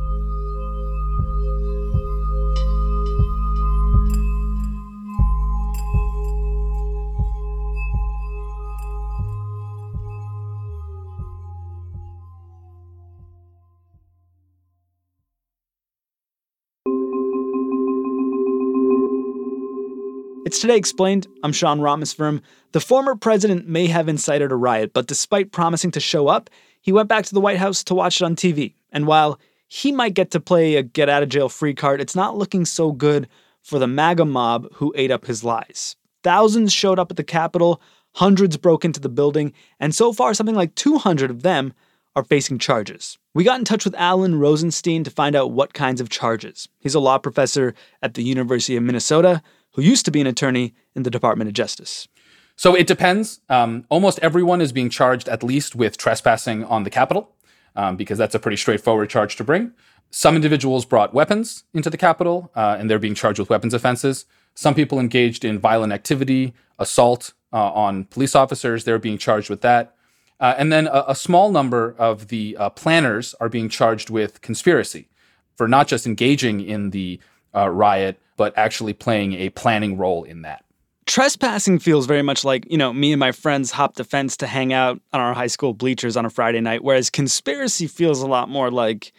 It's 20.48 20.60
Today 20.60 20.78
Explained. 20.78 21.28
I'm 21.44 21.52
Sean 21.52 21.82
Rameswaram. 21.82 22.42
The 22.72 22.80
former 22.80 23.18
president 23.18 23.68
may 23.68 23.88
have 23.88 24.08
incited 24.08 24.50
a 24.50 24.56
riot, 24.56 24.94
but 24.94 25.06
despite 25.06 25.52
promising 25.52 25.92
to 25.92 26.00
show 26.00 26.30
up, 26.30 26.50
he 26.80 26.94
went 26.94 27.10
back 27.10 27.26
to 27.26 27.34
the 27.34 27.42
White 27.42 27.58
House 27.58 27.84
to 27.84 27.94
watch 27.94 28.22
it 28.22 28.24
on 28.24 28.38
TV. 28.38 28.74
And 28.94 29.08
while 29.08 29.42
he 29.68 29.92
might 29.92 30.14
get 30.14 30.32
to 30.32 30.40
play 30.40 30.76
a 30.76 30.84
get 30.84 31.10
out 31.10 31.22
of 31.22 31.28
jail 31.28 31.50
free 31.50 31.74
card, 31.74 32.00
it's 32.00 32.16
not 32.16 32.38
looking 32.38 32.64
so 32.64 32.94
good 32.94 33.28
for 33.62 33.78
the 33.78 33.88
MAGA 33.88 34.24
mob 34.24 34.70
who 34.76 34.94
ate 34.96 35.12
up 35.12 35.26
his 35.26 35.44
lies. 35.44 35.98
Thousands 36.24 36.72
showed 36.72 36.98
up 36.98 37.12
at 37.12 37.18
the 37.18 37.26
Capitol, 37.26 37.82
hundreds 38.16 38.56
broke 38.56 38.86
into 38.86 39.02
the 39.02 39.10
building, 39.10 39.52
and 39.82 39.94
so 39.94 40.14
far, 40.14 40.34
something 40.34 40.56
like 40.56 40.76
200 40.76 41.30
of 41.30 41.42
them 41.42 41.74
are 42.16 42.24
facing 42.24 42.58
charges. 42.58 43.18
We 43.34 43.44
got 43.44 43.60
in 43.60 43.66
touch 43.66 43.84
with 43.84 43.96
Alan 43.96 44.40
Rosenstein 44.40 45.04
to 45.04 45.12
find 45.12 45.36
out 45.36 45.52
what 45.52 45.74
kinds 45.74 46.00
of 46.00 46.08
charges. 46.08 46.70
He's 46.80 46.96
a 46.96 47.02
law 47.02 47.18
professor 47.18 47.76
at 48.02 48.14
the 48.14 48.24
University 48.24 48.78
of 48.78 48.84
Minnesota 48.84 49.42
who 49.78 49.84
used 49.84 50.06
to 50.06 50.12
be 50.12 50.20
an 50.20 50.28
attorney 50.28 50.74
in 50.96 51.04
the 51.04 51.12
Department 51.12 51.48
of 51.48 51.54
Justice. 51.54 52.08
So 52.56 52.74
it 52.74 52.88
depends. 52.88 53.42
Um, 53.48 53.86
almost 53.90 54.18
everyone 54.24 54.60
is 54.60 54.72
being 54.72 54.90
charged 54.90 55.30
at 55.30 55.44
least 55.44 55.76
with 55.76 55.98
trespassing 55.98 56.66
on 56.66 56.84
the 56.84 56.90
Capitol, 56.90 57.36
um, 57.76 57.96
because 57.96 58.18
that's 58.18 58.34
a 58.34 58.40
pretty 58.40 58.58
straightforward 58.58 59.12
charge 59.12 59.36
to 59.36 59.44
bring. 59.44 59.74
Some 60.10 60.36
individuals 60.36 60.84
brought 60.84 61.14
weapons 61.14 61.64
into 61.76 61.92
the 61.92 61.98
Capitol, 61.98 62.52
uh, 62.56 62.78
and 62.80 62.90
they're 62.90 62.98
being 62.98 63.14
charged 63.14 63.40
with 63.40 63.52
weapons 63.52 63.76
offenses. 63.76 64.26
Some 64.56 64.74
people 64.74 65.00
engaged 65.00 65.46
in 65.46 65.60
violent 65.60 65.94
activity, 65.94 66.56
assault 66.80 67.34
uh, 67.54 67.72
on 67.72 68.06
police 68.06 68.34
officers, 68.34 68.84
they're 68.84 68.98
being 68.98 69.20
charged 69.20 69.48
with 69.48 69.62
that. 69.62 69.96
Uh, 70.40 70.56
and 70.58 70.72
then 70.72 70.88
a, 70.88 71.06
a, 71.10 71.16
small 71.16 71.52
number 71.52 71.96
of 71.98 72.30
the 72.30 72.58
uh, 72.58 72.70
planners 72.70 73.36
are 73.40 73.50
being 73.50 73.70
charged 73.70 74.10
with 74.10 74.42
conspiracy 74.42 75.10
for 75.56 75.68
not 75.68 75.88
just 75.88 76.06
engaging 76.06 76.62
in 76.62 76.92
the 76.92 77.20
uh, 77.56 77.70
riot, 77.70 78.20
but 78.38 78.58
actually 78.58 78.94
playing 78.94 79.34
a 79.34 79.50
planning 79.50 79.98
role 79.98 80.24
in 80.24 80.44
that. 80.44 80.64
Trespassing 81.06 81.80
feels 81.80 82.06
very 82.06 82.22
much 82.22 82.44
like, 82.44 82.70
you 82.70 82.78
know, 82.78 82.94
me 82.94 83.14
and 83.14 83.20
my 83.20 83.32
friends 83.32 83.72
hopped 83.72 83.96
the 83.96 84.04
fence 84.04 84.38
to 84.38 84.48
hang 84.48 84.74
out 84.74 85.00
on 85.14 85.22
our 85.22 85.34
high 85.34 85.48
school 85.48 85.74
bleachers 85.74 86.18
on 86.18 86.26
a 86.26 86.30
Friday 86.30 86.60
night, 86.60 86.84
whereas 86.84 87.10
conspiracy 87.10 87.88
feels 87.88 88.22
a 88.22 88.28
lot 88.28 88.50
more 88.50 88.70
like 88.70 89.14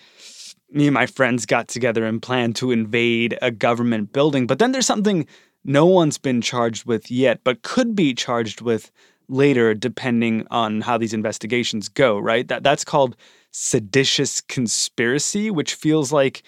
me 0.70 0.86
and 0.86 0.94
my 0.94 1.06
friends 1.06 1.46
got 1.46 1.68
together 1.68 2.04
and 2.04 2.20
planned 2.20 2.56
to 2.56 2.70
invade 2.70 3.38
a 3.40 3.50
government 3.50 4.12
building. 4.12 4.46
But 4.46 4.58
then 4.58 4.72
there's 4.72 4.86
something 4.86 5.26
no 5.64 5.86
one's 5.86 6.18
been 6.18 6.40
charged 6.40 6.84
with 6.84 7.10
yet, 7.10 7.40
but 7.42 7.62
could 7.62 7.94
be 7.94 8.14
charged 8.14 8.60
with 8.60 8.90
later 9.28 9.74
depending 9.74 10.46
on 10.50 10.80
how 10.80 10.98
these 10.98 11.14
investigations 11.14 11.88
go, 11.88 12.18
right? 12.18 12.46
That 12.48 12.62
that's 12.62 12.84
called 12.84 13.16
seditious 13.50 14.40
conspiracy, 14.42 15.50
which 15.50 15.74
feels 15.74 16.12
like 16.12 16.42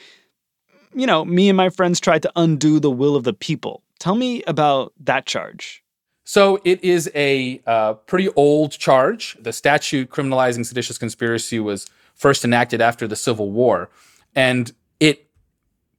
you 0.95 1.07
know, 1.07 1.25
me 1.25 1.49
and 1.49 1.57
my 1.57 1.69
friends 1.69 2.01
tried 2.01 2.23
to 2.23 2.33
undo 2.37 2.81
the 2.81 2.91
will 2.91 3.17
of 3.17 3.25
the 3.25 3.33
people. 3.33 3.83
Tell 3.99 4.15
me 4.15 4.43
about 4.45 4.93
that 5.01 5.27
charge. 5.27 5.83
So 6.25 6.61
it 6.65 6.83
is 6.85 7.11
a 7.15 7.61
uh, 7.67 7.95
pretty 7.95 8.29
old 8.31 8.73
charge. 8.73 9.37
The 9.41 9.53
statute 9.53 10.11
criminalizing 10.11 10.65
seditious 10.65 10.97
conspiracy 10.97 11.59
was 11.59 11.89
first 12.15 12.45
enacted 12.45 12.81
after 12.81 13.09
the 13.09 13.17
Civil 13.17 13.51
War, 13.51 13.91
and 14.35 14.73
it 15.01 15.29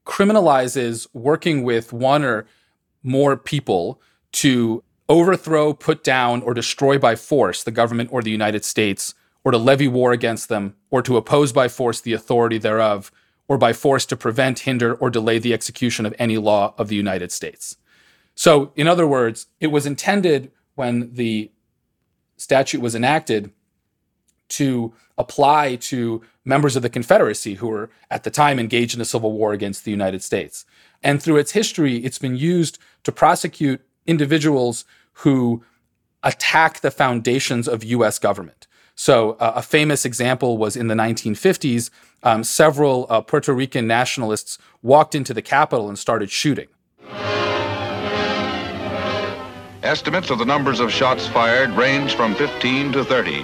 criminalizes 0.06 1.08
working 1.14 1.64
with 1.64 1.92
one 1.92 2.24
or 2.24 2.46
more 3.04 3.36
people 3.36 4.02
to 4.34 4.84
overthrow, 5.10 5.74
put 5.74 6.04
down, 6.04 6.42
or 6.44 6.54
destroy 6.54 6.98
by 6.98 7.16
force 7.16 7.64
the 7.64 7.72
government 7.72 8.10
or 8.14 8.22
the 8.22 8.32
United 8.32 8.64
States, 8.64 9.14
or 9.44 9.52
to 9.52 9.58
levy 9.58 9.88
war 9.88 10.14
against 10.14 10.48
them, 10.48 10.76
or 10.90 11.02
to 11.02 11.18
oppose 11.18 11.52
by 11.52 11.68
force 11.68 12.00
the 12.00 12.14
authority 12.14 12.58
thereof, 12.58 13.12
or 13.52 13.58
by 13.58 13.74
force 13.74 14.06
to 14.06 14.16
prevent, 14.16 14.60
hinder, 14.60 14.94
or 14.94 15.10
delay 15.10 15.38
the 15.38 15.54
execution 15.54 16.06
of 16.06 16.16
any 16.18 16.38
law 16.38 16.74
of 16.78 16.88
the 16.88 16.96
United 16.96 17.34
States. 17.34 17.76
So, 18.34 18.72
in 18.78 18.88
other 18.88 19.06
words, 19.06 19.48
it 19.60 19.68
was 19.68 19.86
intended 19.86 20.52
when 20.76 21.16
the 21.16 21.52
statute 22.38 22.80
was 22.80 22.96
enacted 22.96 23.52
to 24.48 24.94
apply 25.18 25.76
to 25.76 26.22
members 26.46 26.78
of 26.78 26.82
the 26.82 26.90
Confederacy 26.90 27.56
who 27.56 27.68
were 27.68 27.90
at 28.10 28.24
the 28.24 28.32
time 28.32 28.58
engaged 28.58 28.96
in 28.96 29.02
a 29.02 29.12
civil 29.14 29.34
war 29.34 29.52
against 29.52 29.84
the 29.84 29.92
United 29.92 30.24
States. 30.24 30.64
And 31.04 31.22
through 31.22 31.36
its 31.36 31.52
history, 31.52 31.98
it's 31.98 32.20
been 32.20 32.38
used 32.38 32.80
to 33.04 33.12
prosecute 33.12 33.82
individuals 34.08 34.86
who 35.26 35.62
attack 36.24 36.80
the 36.80 36.90
foundations 36.90 37.68
of 37.68 37.84
US 37.84 38.18
government. 38.18 38.68
So, 38.96 39.32
uh, 39.34 39.54
a 39.56 39.62
famous 39.62 40.06
example 40.06 40.58
was 40.58 40.76
in 40.76 40.88
the 40.88 40.96
1950s, 40.96 41.90
um, 42.24 42.44
several 42.44 43.08
uh, 43.10 43.22
Puerto 43.22 43.54
Rican 43.54 43.88
nationalists 43.88 44.58
walked 44.82 45.16
into 45.16 45.34
the 45.34 45.42
Capitol 45.42 45.88
and 45.88 45.98
started 45.98 46.30
shooting. 46.30 46.68
Estimates 49.84 50.30
of 50.30 50.38
the 50.38 50.46
numbers 50.46 50.80
of 50.80 50.92
shots 50.92 51.28
fired 51.28 51.72
range 51.72 52.14
from 52.14 52.36
15 52.36 52.92
to 52.92 53.04
30, 53.04 53.44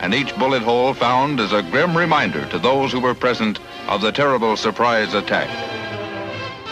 and 0.00 0.12
each 0.12 0.36
bullet 0.36 0.62
hole 0.62 0.92
found 0.92 1.40
is 1.40 1.52
a 1.52 1.62
grim 1.62 1.96
reminder 1.96 2.44
to 2.50 2.58
those 2.58 2.92
who 2.92 3.00
were 3.00 3.14
present 3.14 3.58
of 3.88 4.02
the 4.02 4.12
terrible 4.12 4.56
surprise 4.56 5.14
attack. 5.14 5.48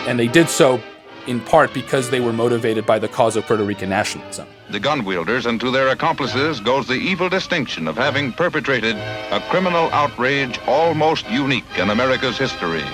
And 0.06 0.18
they 0.18 0.28
did 0.28 0.50
so 0.50 0.82
in 1.26 1.40
part 1.40 1.72
because 1.72 2.10
they 2.10 2.20
were 2.20 2.32
motivated 2.32 2.86
by 2.86 2.98
the 2.98 3.08
cause 3.08 3.36
of 3.36 3.46
Puerto 3.46 3.64
Rican 3.64 3.88
nationalism. 3.88 4.46
The 4.70 4.80
gun 4.80 5.04
wielders 5.04 5.46
and 5.46 5.60
to 5.60 5.70
their 5.70 5.88
accomplices 5.88 6.60
goes 6.60 6.86
the 6.86 6.94
evil 6.94 7.28
distinction 7.28 7.86
of 7.88 7.96
having 7.96 8.32
perpetrated 8.32 8.96
a 8.96 9.40
criminal 9.48 9.88
outrage 9.92 10.58
almost 10.66 11.28
unique 11.30 11.64
in 11.78 11.90
America's 11.90 12.36
history. 12.36 12.84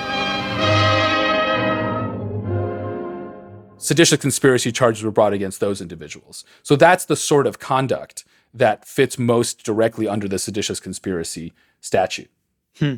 seditious 3.82 4.20
conspiracy 4.20 4.70
charges 4.70 5.02
were 5.02 5.10
brought 5.10 5.32
against 5.32 5.60
those 5.60 5.80
individuals. 5.80 6.44
So 6.62 6.76
that's 6.76 7.04
the 7.06 7.16
sort 7.16 7.46
of 7.46 7.58
conduct 7.58 8.24
that 8.54 8.86
fits 8.86 9.18
most 9.18 9.64
directly 9.64 10.06
under 10.06 10.28
the 10.28 10.38
seditious 10.38 10.78
conspiracy 10.78 11.52
statute. 11.80 12.30
Hmm. 12.78 12.96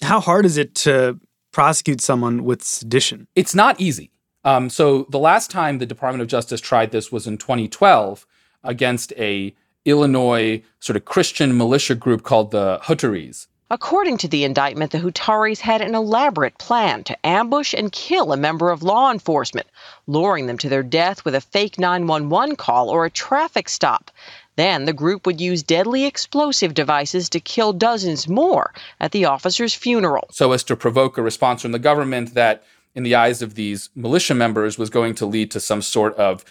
How 0.00 0.20
hard 0.20 0.46
is 0.46 0.56
it 0.56 0.74
to 0.76 1.20
prosecute 1.52 2.00
someone 2.00 2.44
with 2.44 2.62
sedition? 2.62 3.28
It's 3.36 3.54
not 3.54 3.80
easy. 3.80 4.10
Um, 4.44 4.70
so 4.70 5.06
the 5.08 5.18
last 5.18 5.50
time 5.50 5.78
the 5.78 5.86
Department 5.86 6.22
of 6.22 6.28
Justice 6.28 6.60
tried 6.60 6.90
this 6.90 7.12
was 7.12 7.26
in 7.26 7.38
2012 7.38 8.26
against 8.64 9.12
a 9.16 9.54
Illinois 9.84 10.62
sort 10.80 10.96
of 10.96 11.04
Christian 11.04 11.56
militia 11.56 11.94
group 11.94 12.22
called 12.22 12.50
the 12.50 12.80
Hutaree. 12.84 13.46
According 13.72 14.18
to 14.18 14.28
the 14.28 14.44
indictment, 14.44 14.90
the 14.90 14.98
Hutaree 14.98 15.58
had 15.58 15.80
an 15.80 15.94
elaborate 15.94 16.58
plan 16.58 17.04
to 17.04 17.26
ambush 17.26 17.72
and 17.72 17.90
kill 17.90 18.30
a 18.30 18.36
member 18.36 18.70
of 18.70 18.82
law 18.82 19.10
enforcement, 19.10 19.66
luring 20.06 20.46
them 20.46 20.58
to 20.58 20.68
their 20.68 20.82
death 20.82 21.24
with 21.24 21.34
a 21.34 21.40
fake 21.40 21.78
911 21.78 22.56
call 22.56 22.90
or 22.90 23.06
a 23.06 23.10
traffic 23.10 23.70
stop. 23.70 24.10
Then 24.56 24.84
the 24.84 24.92
group 24.92 25.24
would 25.24 25.40
use 25.40 25.62
deadly 25.62 26.04
explosive 26.04 26.74
devices 26.74 27.30
to 27.30 27.40
kill 27.40 27.72
dozens 27.72 28.28
more 28.28 28.74
at 29.00 29.12
the 29.12 29.24
officer's 29.24 29.72
funeral. 29.72 30.28
So 30.30 30.52
as 30.52 30.62
to 30.64 30.76
provoke 30.76 31.16
a 31.16 31.22
response 31.22 31.62
from 31.62 31.72
the 31.72 31.78
government 31.78 32.34
that, 32.34 32.64
in 32.94 33.02
the 33.02 33.14
eyes 33.14 33.42
of 33.42 33.54
these 33.54 33.90
militia 33.94 34.34
members, 34.34 34.78
was 34.78 34.90
going 34.90 35.14
to 35.16 35.26
lead 35.26 35.50
to 35.50 35.60
some 35.60 35.82
sort 35.82 36.14
of 36.16 36.44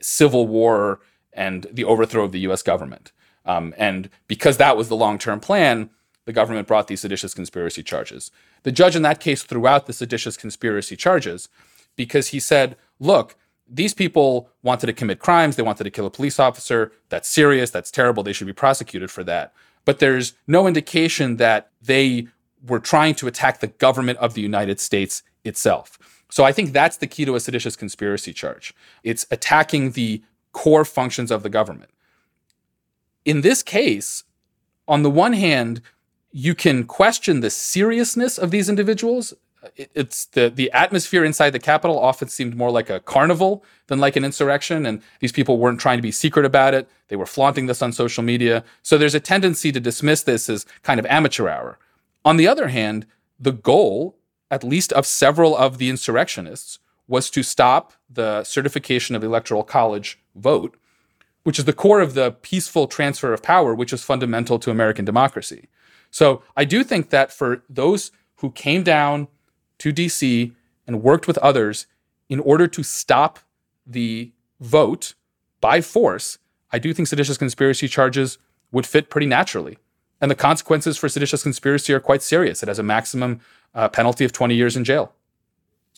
civil 0.00 0.46
war 0.46 1.00
and 1.32 1.66
the 1.72 1.84
overthrow 1.84 2.24
of 2.24 2.32
the 2.32 2.40
US 2.40 2.62
government. 2.62 3.12
Um, 3.44 3.74
and 3.76 4.08
because 4.28 4.56
that 4.56 4.76
was 4.76 4.88
the 4.88 4.96
long 4.96 5.18
term 5.18 5.40
plan, 5.40 5.90
the 6.24 6.32
government 6.32 6.66
brought 6.66 6.88
these 6.88 7.00
seditious 7.00 7.34
conspiracy 7.34 7.82
charges. 7.82 8.30
The 8.62 8.72
judge 8.72 8.96
in 8.96 9.02
that 9.02 9.20
case 9.20 9.42
threw 9.42 9.66
out 9.66 9.86
the 9.86 9.92
seditious 9.92 10.36
conspiracy 10.36 10.96
charges 10.96 11.48
because 11.96 12.28
he 12.28 12.40
said, 12.40 12.76
look, 12.98 13.36
these 13.68 13.94
people 13.94 14.48
wanted 14.62 14.86
to 14.86 14.92
commit 14.92 15.18
crimes. 15.18 15.56
They 15.56 15.62
wanted 15.62 15.84
to 15.84 15.90
kill 15.90 16.06
a 16.06 16.10
police 16.10 16.38
officer. 16.38 16.92
That's 17.08 17.28
serious. 17.28 17.70
That's 17.70 17.90
terrible. 17.90 18.22
They 18.22 18.32
should 18.32 18.46
be 18.46 18.52
prosecuted 18.52 19.10
for 19.10 19.24
that. 19.24 19.52
But 19.84 19.98
there's 19.98 20.34
no 20.46 20.66
indication 20.66 21.36
that 21.36 21.70
they 21.80 22.28
were 22.66 22.80
trying 22.80 23.14
to 23.16 23.26
attack 23.26 23.60
the 23.60 23.66
government 23.66 24.18
of 24.18 24.34
the 24.34 24.40
United 24.40 24.80
States 24.80 25.22
itself. 25.44 25.98
So 26.30 26.44
I 26.44 26.52
think 26.52 26.72
that's 26.72 26.96
the 26.96 27.06
key 27.06 27.24
to 27.26 27.36
a 27.36 27.40
seditious 27.40 27.76
conspiracy 27.76 28.32
charge. 28.32 28.74
It's 29.02 29.26
attacking 29.30 29.92
the 29.92 30.22
core 30.52 30.84
functions 30.84 31.30
of 31.30 31.42
the 31.42 31.50
government. 31.50 31.90
In 33.24 33.42
this 33.42 33.62
case, 33.62 34.24
on 34.88 35.02
the 35.02 35.10
one 35.10 35.32
hand, 35.32 35.80
you 36.32 36.54
can 36.54 36.84
question 36.84 37.40
the 37.40 37.50
seriousness 37.50 38.38
of 38.38 38.50
these 38.50 38.68
individuals. 38.68 39.34
It's 39.76 40.26
the 40.26 40.50
the 40.50 40.70
atmosphere 40.72 41.24
inside 41.24 41.50
the 41.50 41.58
Capitol 41.58 41.98
often 41.98 42.28
seemed 42.28 42.54
more 42.54 42.70
like 42.70 42.90
a 42.90 43.00
carnival 43.00 43.64
than 43.86 43.98
like 43.98 44.16
an 44.16 44.24
insurrection, 44.24 44.84
and 44.84 45.00
these 45.20 45.32
people 45.32 45.58
weren't 45.58 45.80
trying 45.80 45.96
to 45.98 46.02
be 46.02 46.10
secret 46.10 46.44
about 46.44 46.74
it. 46.74 46.90
They 47.08 47.16
were 47.16 47.24
flaunting 47.26 47.66
this 47.66 47.80
on 47.80 47.92
social 47.92 48.22
media. 48.22 48.62
So 48.82 48.98
there's 48.98 49.14
a 49.14 49.20
tendency 49.20 49.72
to 49.72 49.80
dismiss 49.80 50.24
this 50.24 50.50
as 50.50 50.66
kind 50.82 51.00
of 51.00 51.06
amateur 51.06 51.48
hour. 51.48 51.78
On 52.24 52.36
the 52.36 52.48
other 52.48 52.68
hand, 52.68 53.06
the 53.38 53.52
goal, 53.52 54.18
at 54.50 54.64
least 54.64 54.92
of 54.92 55.06
several 55.06 55.56
of 55.56 55.78
the 55.78 55.90
insurrectionists, 55.90 56.78
was 57.06 57.28
to 57.30 57.42
stop 57.42 57.92
the 58.08 58.44
certification 58.44 59.14
of 59.14 59.20
the 59.20 59.26
Electoral 59.26 59.62
College 59.62 60.18
vote, 60.34 60.76
which 61.42 61.58
is 61.58 61.66
the 61.66 61.72
core 61.72 62.00
of 62.00 62.14
the 62.14 62.32
peaceful 62.32 62.86
transfer 62.86 63.32
of 63.32 63.42
power, 63.42 63.74
which 63.74 63.92
is 63.92 64.02
fundamental 64.02 64.58
to 64.58 64.70
American 64.70 65.04
democracy. 65.04 65.68
So 66.10 66.42
I 66.56 66.64
do 66.64 66.82
think 66.82 67.10
that 67.10 67.32
for 67.32 67.62
those 67.68 68.10
who 68.36 68.50
came 68.52 68.82
down 68.82 69.28
to 69.78 69.92
DC 69.92 70.52
and 70.86 71.02
worked 71.02 71.26
with 71.26 71.38
others 71.38 71.86
in 72.28 72.40
order 72.40 72.66
to 72.68 72.82
stop 72.82 73.40
the 73.86 74.32
vote 74.60 75.14
by 75.60 75.80
force, 75.80 76.38
I 76.72 76.78
do 76.78 76.94
think 76.94 77.08
seditious 77.08 77.36
conspiracy 77.36 77.88
charges 77.88 78.38
would 78.72 78.86
fit 78.86 79.10
pretty 79.10 79.26
naturally. 79.26 79.76
And 80.24 80.30
the 80.30 80.34
consequences 80.34 80.96
for 80.96 81.06
seditious 81.10 81.42
conspiracy 81.42 81.92
are 81.92 82.00
quite 82.00 82.22
serious. 82.22 82.62
It 82.62 82.68
has 82.68 82.78
a 82.78 82.82
maximum 82.82 83.40
uh, 83.74 83.90
penalty 83.90 84.24
of 84.24 84.32
20 84.32 84.54
years 84.54 84.74
in 84.74 84.82
jail 84.82 85.12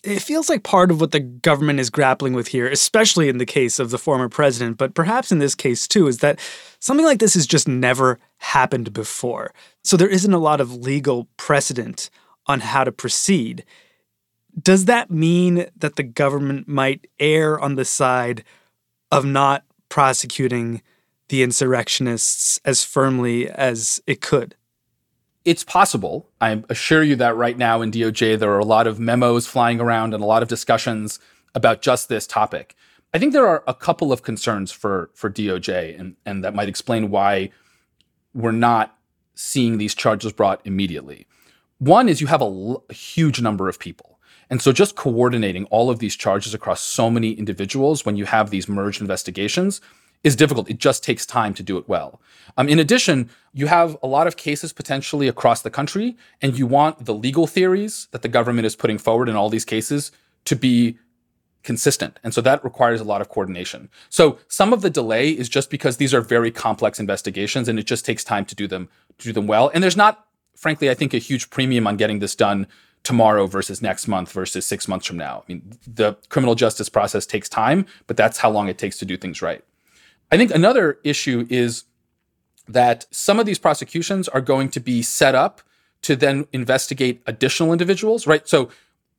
it 0.06 0.22
feels 0.22 0.48
like 0.48 0.62
part 0.62 0.90
of 0.90 1.00
what 1.00 1.10
the 1.10 1.20
government 1.20 1.80
is 1.80 1.90
grappling 1.90 2.32
with 2.32 2.48
here, 2.48 2.68
especially 2.68 3.28
in 3.28 3.38
the 3.38 3.46
case 3.46 3.78
of 3.78 3.90
the 3.90 3.98
former 3.98 4.28
president, 4.28 4.78
but 4.78 4.94
perhaps 4.94 5.32
in 5.32 5.40
this 5.40 5.54
case 5.54 5.88
too, 5.88 6.06
is 6.06 6.18
that 6.18 6.38
something 6.78 7.04
like 7.04 7.18
this 7.18 7.34
has 7.34 7.46
just 7.46 7.66
never 7.66 8.18
happened 8.38 8.92
before. 8.92 9.52
So 9.82 9.96
there 9.96 10.08
isn't 10.08 10.32
a 10.32 10.38
lot 10.38 10.60
of 10.60 10.72
legal 10.72 11.28
precedent 11.36 12.08
on 12.46 12.60
how 12.60 12.84
to 12.84 12.92
proceed. 12.92 13.64
Does 14.60 14.84
that 14.84 15.10
mean 15.10 15.66
that 15.76 15.96
the 15.96 16.04
government 16.04 16.68
might 16.68 17.06
err 17.18 17.58
on 17.58 17.74
the 17.74 17.84
side 17.84 18.44
of 19.10 19.24
not 19.24 19.64
prosecuting 19.88 20.82
the 21.28 21.42
insurrectionists 21.42 22.60
as 22.64 22.84
firmly 22.84 23.48
as 23.48 24.00
it 24.06 24.20
could? 24.20 24.54
It's 25.44 25.64
possible. 25.64 26.28
I 26.40 26.62
assure 26.68 27.02
you 27.02 27.16
that 27.16 27.36
right 27.36 27.56
now 27.56 27.80
in 27.80 27.90
DOJ, 27.90 28.38
there 28.38 28.50
are 28.50 28.58
a 28.58 28.64
lot 28.64 28.86
of 28.86 28.98
memos 28.98 29.46
flying 29.46 29.80
around 29.80 30.12
and 30.12 30.22
a 30.22 30.26
lot 30.26 30.42
of 30.42 30.48
discussions 30.48 31.20
about 31.54 31.82
just 31.82 32.08
this 32.08 32.26
topic. 32.26 32.74
I 33.14 33.18
think 33.18 33.32
there 33.32 33.46
are 33.46 33.62
a 33.66 33.74
couple 33.74 34.12
of 34.12 34.22
concerns 34.22 34.72
for, 34.72 35.10
for 35.14 35.30
DOJ, 35.30 35.98
and, 35.98 36.16
and 36.26 36.44
that 36.44 36.54
might 36.54 36.68
explain 36.68 37.10
why 37.10 37.50
we're 38.34 38.52
not 38.52 38.98
seeing 39.34 39.78
these 39.78 39.94
charges 39.94 40.32
brought 40.32 40.60
immediately. 40.64 41.26
One 41.78 42.08
is 42.08 42.20
you 42.20 42.26
have 42.26 42.42
a, 42.42 42.44
l- 42.44 42.84
a 42.90 42.94
huge 42.94 43.40
number 43.40 43.68
of 43.68 43.78
people. 43.78 44.18
And 44.50 44.62
so 44.62 44.72
just 44.72 44.96
coordinating 44.96 45.64
all 45.66 45.90
of 45.90 45.98
these 45.98 46.16
charges 46.16 46.54
across 46.54 46.80
so 46.80 47.10
many 47.10 47.32
individuals 47.32 48.04
when 48.04 48.16
you 48.16 48.26
have 48.26 48.50
these 48.50 48.68
merged 48.68 49.00
investigations 49.00 49.80
is 50.26 50.34
difficult. 50.34 50.68
It 50.68 50.78
just 50.78 51.04
takes 51.04 51.24
time 51.24 51.54
to 51.54 51.62
do 51.62 51.78
it 51.78 51.88
well. 51.88 52.20
Um, 52.56 52.68
in 52.68 52.80
addition, 52.80 53.30
you 53.52 53.68
have 53.68 53.96
a 54.02 54.08
lot 54.08 54.26
of 54.26 54.36
cases 54.36 54.72
potentially 54.72 55.28
across 55.28 55.62
the 55.62 55.70
country, 55.70 56.16
and 56.42 56.58
you 56.58 56.66
want 56.66 57.04
the 57.04 57.14
legal 57.14 57.46
theories 57.46 58.08
that 58.10 58.22
the 58.22 58.28
government 58.28 58.66
is 58.66 58.74
putting 58.74 58.98
forward 58.98 59.28
in 59.28 59.36
all 59.36 59.48
these 59.48 59.64
cases 59.64 60.10
to 60.46 60.56
be 60.56 60.98
consistent. 61.62 62.18
And 62.24 62.34
so 62.34 62.40
that 62.40 62.64
requires 62.64 63.00
a 63.00 63.04
lot 63.04 63.20
of 63.20 63.28
coordination. 63.28 63.88
So 64.08 64.38
some 64.48 64.72
of 64.72 64.82
the 64.82 64.90
delay 64.90 65.30
is 65.30 65.48
just 65.48 65.70
because 65.70 65.96
these 65.96 66.12
are 66.12 66.20
very 66.20 66.50
complex 66.50 66.98
investigations 66.98 67.68
and 67.68 67.78
it 67.78 67.86
just 67.86 68.04
takes 68.04 68.24
time 68.24 68.44
to 68.46 68.54
do 68.54 68.66
them 68.66 68.88
to 69.18 69.28
do 69.28 69.32
them 69.32 69.46
well. 69.46 69.70
And 69.72 69.82
there's 69.82 69.96
not, 69.96 70.26
frankly, 70.56 70.90
I 70.90 70.94
think 70.94 71.14
a 71.14 71.18
huge 71.18 71.50
premium 71.50 71.86
on 71.86 71.96
getting 71.96 72.18
this 72.18 72.34
done 72.34 72.66
tomorrow 73.02 73.46
versus 73.46 73.80
next 73.80 74.08
month 74.08 74.32
versus 74.32 74.66
six 74.66 74.88
months 74.88 75.06
from 75.06 75.16
now. 75.16 75.42
I 75.42 75.52
mean, 75.52 75.78
the 75.86 76.16
criminal 76.28 76.54
justice 76.54 76.88
process 76.88 77.26
takes 77.26 77.48
time, 77.48 77.86
but 78.06 78.16
that's 78.16 78.38
how 78.38 78.50
long 78.50 78.68
it 78.68 78.78
takes 78.78 78.98
to 78.98 79.04
do 79.04 79.16
things 79.16 79.40
right. 79.42 79.64
I 80.30 80.36
think 80.36 80.50
another 80.50 80.98
issue 81.04 81.46
is 81.48 81.84
that 82.68 83.06
some 83.10 83.38
of 83.38 83.46
these 83.46 83.58
prosecutions 83.58 84.28
are 84.28 84.40
going 84.40 84.70
to 84.70 84.80
be 84.80 85.02
set 85.02 85.34
up 85.34 85.62
to 86.02 86.16
then 86.16 86.46
investigate 86.52 87.22
additional 87.26 87.72
individuals, 87.72 88.26
right? 88.26 88.46
So 88.48 88.70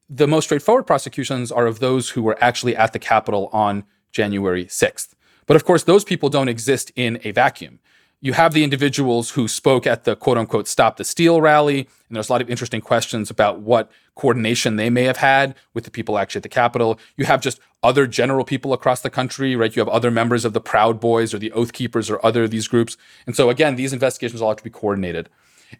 the 0.09 0.27
most 0.27 0.45
straightforward 0.45 0.85
prosecutions 0.85 1.51
are 1.51 1.65
of 1.65 1.79
those 1.79 2.11
who 2.11 2.23
were 2.23 2.37
actually 2.41 2.75
at 2.75 2.93
the 2.93 2.99
Capitol 2.99 3.49
on 3.51 3.83
January 4.11 4.65
6th. 4.65 5.13
But 5.45 5.55
of 5.55 5.65
course, 5.65 5.83
those 5.83 6.03
people 6.03 6.29
don't 6.29 6.49
exist 6.49 6.91
in 6.95 7.19
a 7.23 7.31
vacuum. 7.31 7.79
You 8.19 8.33
have 8.33 8.53
the 8.53 8.63
individuals 8.63 9.31
who 9.31 9.47
spoke 9.47 9.85
at 9.85 10.03
the 10.03 10.15
quote 10.15 10.37
unquote 10.37 10.67
Stop 10.67 10.97
the 10.97 11.05
Steal 11.05 11.39
rally, 11.39 11.79
and 11.79 12.15
there's 12.15 12.29
a 12.29 12.31
lot 12.31 12.41
of 12.41 12.49
interesting 12.49 12.81
questions 12.81 13.29
about 13.29 13.59
what 13.59 13.91
coordination 14.15 14.75
they 14.75 14.89
may 14.89 15.03
have 15.03 15.17
had 15.17 15.53
with 15.75 15.83
the 15.83 15.91
people 15.91 16.17
actually 16.17 16.39
at 16.39 16.43
the 16.43 16.49
Capitol. 16.49 16.99
You 17.15 17.25
have 17.25 17.41
just 17.41 17.59
other 17.83 18.07
general 18.07 18.43
people 18.43 18.73
across 18.73 19.01
the 19.01 19.11
country, 19.11 19.55
right? 19.55 19.75
You 19.75 19.79
have 19.81 19.89
other 19.89 20.09
members 20.09 20.45
of 20.45 20.53
the 20.53 20.61
Proud 20.61 20.99
Boys 20.99 21.31
or 21.31 21.37
the 21.37 21.51
Oath 21.51 21.73
Keepers 21.73 22.09
or 22.09 22.25
other 22.25 22.43
of 22.43 22.51
these 22.51 22.67
groups. 22.67 22.97
And 23.27 23.35
so 23.35 23.51
again, 23.51 23.75
these 23.75 23.93
investigations 23.93 24.41
all 24.41 24.49
have 24.49 24.57
to 24.57 24.63
be 24.63 24.71
coordinated. 24.71 25.29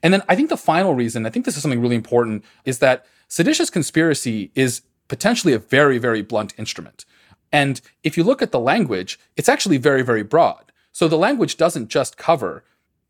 And 0.03 0.13
then 0.13 0.21
I 0.29 0.35
think 0.35 0.49
the 0.49 0.57
final 0.57 0.93
reason, 0.93 1.25
I 1.25 1.31
think 1.31 1.45
this 1.45 1.55
is 1.55 1.63
something 1.63 1.81
really 1.81 1.95
important, 1.95 2.43
is 2.65 2.77
that 2.79 3.05
seditious 3.27 3.71
conspiracy 3.71 4.51
is 4.53 4.83
potentially 5.07 5.53
a 5.53 5.59
very, 5.59 5.97
very 5.97 6.21
blunt 6.21 6.53
instrument. 6.57 7.05
And 7.51 7.81
if 8.03 8.15
you 8.15 8.23
look 8.23 8.43
at 8.43 8.51
the 8.51 8.59
language, 8.59 9.19
it's 9.37 9.49
actually 9.49 9.77
very, 9.77 10.03
very 10.03 10.23
broad. 10.23 10.71
So 10.97 11.07
the 11.07 11.15
language 11.15 11.57
doesn't 11.57 11.89
just 11.89 12.17
cover 12.17 12.63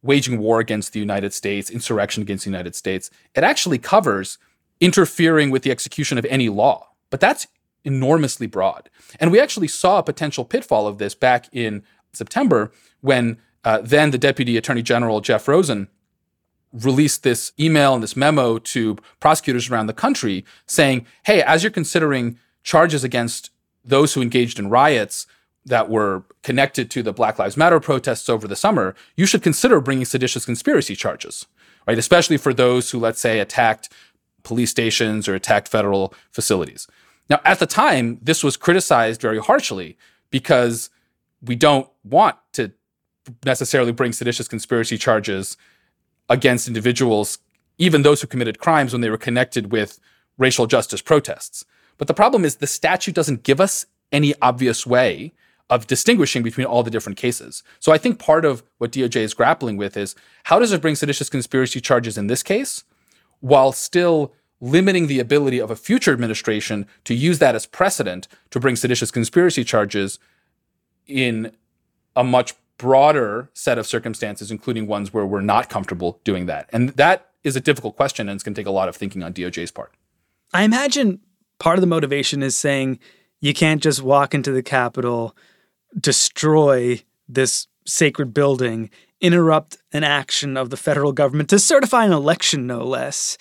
waging 0.03 0.39
war 0.39 0.59
against 0.59 0.91
the 0.91 0.99
United 0.99 1.33
States, 1.33 1.69
insurrection 1.69 2.21
against 2.21 2.43
the 2.43 2.49
United 2.49 2.75
States. 2.75 3.09
It 3.33 3.45
actually 3.45 3.77
covers 3.77 4.39
interfering 4.81 5.51
with 5.51 5.63
the 5.63 5.71
execution 5.71 6.17
of 6.17 6.25
any 6.25 6.49
law. 6.49 6.89
But 7.09 7.21
that's 7.21 7.47
enormously 7.85 8.45
broad. 8.45 8.89
And 9.21 9.31
we 9.31 9.39
actually 9.39 9.69
saw 9.69 9.99
a 9.99 10.03
potential 10.03 10.43
pitfall 10.43 10.85
of 10.85 10.97
this 10.97 11.15
back 11.15 11.47
in 11.53 11.81
September 12.11 12.73
when 12.99 13.37
uh, 13.63 13.79
then 13.81 14.11
the 14.11 14.17
Deputy 14.17 14.57
Attorney 14.57 14.81
General 14.81 15.21
Jeff 15.21 15.47
Rosen 15.47 15.87
released 16.73 17.23
this 17.23 17.53
email 17.57 17.93
and 17.93 18.03
this 18.03 18.17
memo 18.17 18.59
to 18.59 18.97
prosecutors 19.21 19.71
around 19.71 19.87
the 19.87 19.93
country 19.93 20.43
saying, 20.65 21.05
hey, 21.23 21.41
as 21.41 21.63
you're 21.63 21.71
considering 21.71 22.37
charges 22.63 23.05
against 23.05 23.49
those 23.85 24.13
who 24.13 24.21
engaged 24.21 24.59
in 24.59 24.69
riots 24.69 25.25
that 25.67 25.89
were 25.89 26.23
connected 26.43 26.89
to 26.91 27.03
the 27.03 27.13
Black 27.13 27.37
Lives 27.37 27.57
Matter 27.57 27.79
protests 27.79 28.29
over 28.29 28.47
the 28.47 28.55
summer, 28.55 28.95
you 29.15 29.25
should 29.25 29.43
consider 29.43 29.79
bringing 29.79 30.05
seditious 30.05 30.45
conspiracy 30.45 30.95
charges, 30.95 31.45
right? 31.85 31.97
Especially 31.97 32.37
for 32.37 32.53
those 32.53 32.89
who, 32.91 32.99
let's 32.99 33.19
say, 33.19 33.39
attacked 33.39 33.89
police 34.43 34.71
stations 34.71 35.27
or 35.27 35.35
attacked 35.35 35.67
federal 35.67 36.13
facilities. 36.31 36.87
Now, 37.29 37.41
at 37.43 37.59
the 37.59 37.65
time, 37.65 38.19
this 38.21 38.43
was 38.43 38.55
criticized 38.55 39.21
very 39.21 39.39
harshly 39.39 39.97
because 40.31 40.89
we 41.41 41.55
don't 41.55 41.89
want 42.03 42.37
to 42.53 42.71
necessarily 43.45 43.91
bring 43.91 44.13
seditious 44.13 44.47
conspiracy 44.47 44.97
charges 44.97 45.57
against 46.29 46.67
individuals, 46.67 47.39
even 47.77 48.01
those 48.01 48.21
who 48.21 48.27
committed 48.27 48.59
crimes 48.59 48.93
when 48.93 49.01
they 49.01 49.09
were 49.09 49.17
connected 49.17 49.71
with 49.71 49.99
racial 50.37 50.65
justice 50.65 51.01
protests. 51.01 51.65
But 51.97 52.07
the 52.07 52.13
problem 52.13 52.45
is 52.45 52.55
the 52.55 52.67
statute 52.67 53.15
doesn't 53.15 53.43
give 53.43 53.59
us 53.59 53.85
any 54.13 54.33
obvious 54.41 54.87
way 54.87 55.33
of 55.69 55.87
distinguishing 55.87 56.43
between 56.43 56.65
all 56.65 56.83
the 56.83 56.91
different 56.91 57.17
cases. 57.17 57.63
So 57.79 57.91
I 57.91 57.97
think 57.97 58.19
part 58.19 58.45
of 58.45 58.63
what 58.77 58.91
DOJ 58.91 59.17
is 59.17 59.33
grappling 59.33 59.77
with 59.77 59.97
is 59.97 60.15
how 60.45 60.59
does 60.59 60.71
it 60.71 60.81
bring 60.81 60.95
seditious 60.95 61.29
conspiracy 61.29 61.81
charges 61.81 62.17
in 62.17 62.27
this 62.27 62.43
case 62.43 62.83
while 63.39 63.71
still 63.71 64.33
limiting 64.59 65.07
the 65.07 65.19
ability 65.19 65.59
of 65.59 65.69
a 65.69 65.75
future 65.75 66.11
administration 66.11 66.87
to 67.03 67.13
use 67.13 67.39
that 67.39 67.53
as 67.53 67.65
precedent 67.65 68.27
to 68.49 68.59
bring 68.59 68.75
seditious 68.75 69.11
conspiracy 69.11 69.63
charges 69.63 70.19
in 71.05 71.51
a 72.15 72.23
much 72.23 72.55
broader 72.77 73.49
set 73.53 73.77
of 73.77 73.85
circumstances, 73.87 74.51
including 74.51 74.87
ones 74.87 75.13
where 75.13 75.25
we're 75.25 75.41
not 75.41 75.69
comfortable 75.69 76.19
doing 76.23 76.45
that. 76.47 76.69
And 76.71 76.89
that 76.91 77.29
is 77.43 77.55
a 77.55 77.61
difficult 77.61 77.95
question, 77.95 78.27
and 78.29 78.35
it's 78.35 78.43
going 78.43 78.53
to 78.53 78.59
take 78.59 78.67
a 78.67 78.71
lot 78.71 78.89
of 78.89 78.95
thinking 78.95 79.23
on 79.23 79.33
DOJ's 79.33 79.71
part. 79.71 79.93
I 80.53 80.63
imagine 80.63 81.19
part 81.59 81.77
of 81.77 81.81
the 81.81 81.87
motivation 81.87 82.41
is 82.41 82.55
saying 82.55 82.99
you 83.39 83.53
can't 83.53 83.81
just 83.81 84.01
walk 84.01 84.33
into 84.33 84.51
the 84.51 84.63
Capitol, 84.63 85.35
destroy 85.99 87.01
this 87.27 87.67
sacred 87.85 88.33
building, 88.33 88.89
interrupt 89.21 89.77
an 89.93 90.03
action 90.03 90.57
of 90.57 90.69
the 90.69 90.77
federal 90.77 91.11
government 91.11 91.49
to 91.49 91.59
certify 91.59 92.05
an 92.05 92.11
election, 92.11 92.67
no 92.67 92.83
less, 92.83 93.37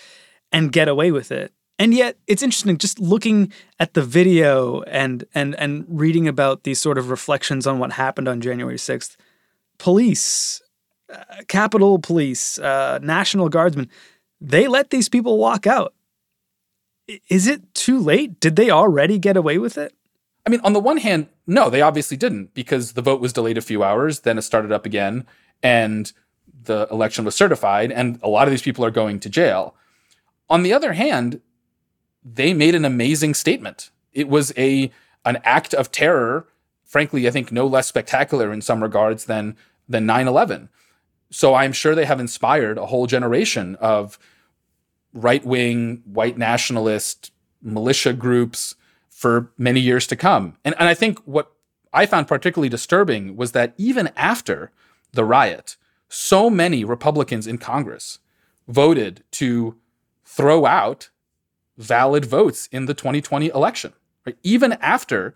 and 0.52 0.72
get 0.72 0.88
away 0.88 1.10
with 1.10 1.30
it. 1.30 1.52
And 1.78 1.92
yet, 1.92 2.16
it's 2.26 2.42
interesting 2.42 2.78
just 2.78 2.98
looking 2.98 3.52
at 3.78 3.92
the 3.92 4.02
video 4.02 4.80
and 4.82 5.24
and 5.34 5.54
and 5.56 5.84
reading 5.88 6.26
about 6.26 6.62
these 6.62 6.80
sort 6.80 6.96
of 6.96 7.10
reflections 7.10 7.66
on 7.66 7.78
what 7.78 7.92
happened 7.92 8.28
on 8.28 8.40
January 8.40 8.78
sixth 8.78 9.16
police, 9.78 10.62
uh, 11.12 11.42
Capitol 11.48 11.98
Police, 11.98 12.58
uh, 12.58 12.98
National 13.02 13.48
Guardsmen, 13.48 13.90
they 14.40 14.66
let 14.68 14.90
these 14.90 15.08
people 15.08 15.38
walk 15.38 15.66
out. 15.66 15.94
Is 17.28 17.46
it 17.46 17.74
too 17.74 17.98
late? 17.98 18.40
Did 18.40 18.56
they 18.56 18.70
already 18.70 19.18
get 19.18 19.36
away 19.36 19.58
with 19.58 19.78
it? 19.78 19.94
I 20.46 20.50
mean, 20.50 20.60
on 20.62 20.72
the 20.72 20.80
one 20.80 20.98
hand, 20.98 21.28
no, 21.46 21.68
they 21.68 21.82
obviously 21.82 22.16
didn't 22.16 22.54
because 22.54 22.92
the 22.92 23.02
vote 23.02 23.20
was 23.20 23.32
delayed 23.32 23.58
a 23.58 23.62
few 23.62 23.82
hours, 23.82 24.20
then 24.20 24.38
it 24.38 24.42
started 24.42 24.70
up 24.70 24.86
again, 24.86 25.26
and 25.62 26.12
the 26.62 26.86
election 26.90 27.24
was 27.24 27.34
certified, 27.34 27.90
and 27.90 28.20
a 28.22 28.28
lot 28.28 28.46
of 28.46 28.52
these 28.52 28.62
people 28.62 28.84
are 28.84 28.90
going 28.90 29.18
to 29.20 29.28
jail. 29.28 29.74
On 30.48 30.62
the 30.62 30.72
other 30.72 30.92
hand, 30.92 31.40
they 32.24 32.54
made 32.54 32.74
an 32.74 32.84
amazing 32.84 33.34
statement. 33.34 33.90
It 34.12 34.28
was 34.28 34.52
a 34.56 34.90
an 35.24 35.38
act 35.44 35.74
of 35.74 35.90
terror 35.90 36.46
frankly, 36.86 37.26
I 37.26 37.30
think 37.30 37.52
no 37.52 37.66
less 37.66 37.88
spectacular 37.88 38.52
in 38.52 38.62
some 38.62 38.82
regards 38.82 39.26
than 39.26 39.56
than 39.88 40.06
9/11. 40.06 40.68
So 41.30 41.54
I'm 41.54 41.72
sure 41.72 41.94
they 41.94 42.06
have 42.06 42.20
inspired 42.20 42.78
a 42.78 42.86
whole 42.86 43.06
generation 43.06 43.74
of 43.76 44.18
right-wing 45.12 46.02
white 46.04 46.38
nationalist 46.38 47.32
militia 47.60 48.12
groups 48.12 48.76
for 49.16 49.50
many 49.56 49.80
years 49.80 50.06
to 50.06 50.14
come. 50.14 50.58
And 50.62 50.74
and 50.78 50.88
I 50.90 50.94
think 50.94 51.18
what 51.20 51.50
I 51.90 52.04
found 52.04 52.28
particularly 52.28 52.68
disturbing 52.68 53.34
was 53.34 53.52
that 53.52 53.72
even 53.78 54.10
after 54.14 54.70
the 55.12 55.24
riot, 55.24 55.76
so 56.10 56.50
many 56.50 56.84
Republicans 56.84 57.46
in 57.46 57.56
Congress 57.56 58.18
voted 58.68 59.24
to 59.30 59.76
throw 60.26 60.66
out 60.66 61.08
valid 61.78 62.26
votes 62.26 62.68
in 62.70 62.84
the 62.84 62.92
2020 62.92 63.46
election. 63.48 63.94
Right? 64.26 64.36
Even 64.42 64.74
after 64.74 65.34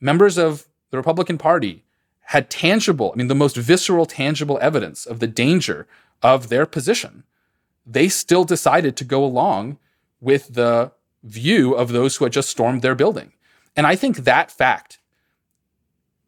members 0.00 0.36
of 0.36 0.66
the 0.90 0.98
Republican 0.98 1.38
Party 1.38 1.82
had 2.24 2.50
tangible, 2.50 3.10
I 3.14 3.16
mean, 3.16 3.28
the 3.28 3.34
most 3.34 3.56
visceral, 3.56 4.04
tangible 4.04 4.58
evidence 4.60 5.06
of 5.06 5.20
the 5.20 5.26
danger 5.26 5.86
of 6.22 6.50
their 6.50 6.66
position, 6.66 7.24
they 7.86 8.08
still 8.08 8.44
decided 8.44 8.96
to 8.96 9.04
go 9.04 9.24
along 9.24 9.78
with 10.20 10.54
the 10.54 10.92
view 11.24 11.74
of 11.74 11.90
those 11.90 12.16
who 12.16 12.24
had 12.24 12.32
just 12.32 12.50
stormed 12.50 12.82
their 12.82 12.94
building. 12.94 13.32
And 13.74 13.86
I 13.86 13.96
think 13.96 14.18
that 14.18 14.50
fact 14.50 14.98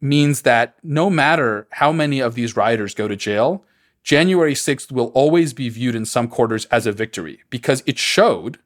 means 0.01 0.41
that 0.41 0.75
no 0.83 1.09
matter 1.09 1.67
how 1.71 1.91
many 1.91 2.19
of 2.19 2.35
these 2.35 2.55
rioters 2.57 2.93
go 2.93 3.07
to 3.07 3.15
jail, 3.15 3.63
January 4.03 4.53
6th 4.53 4.91
will 4.91 5.07
always 5.07 5.53
be 5.53 5.69
viewed 5.69 5.95
in 5.95 6.05
some 6.05 6.27
quarters 6.27 6.65
as 6.65 6.85
a 6.85 6.91
victory 6.91 7.39
because 7.49 7.83
it 7.85 7.97
showed 7.97 8.59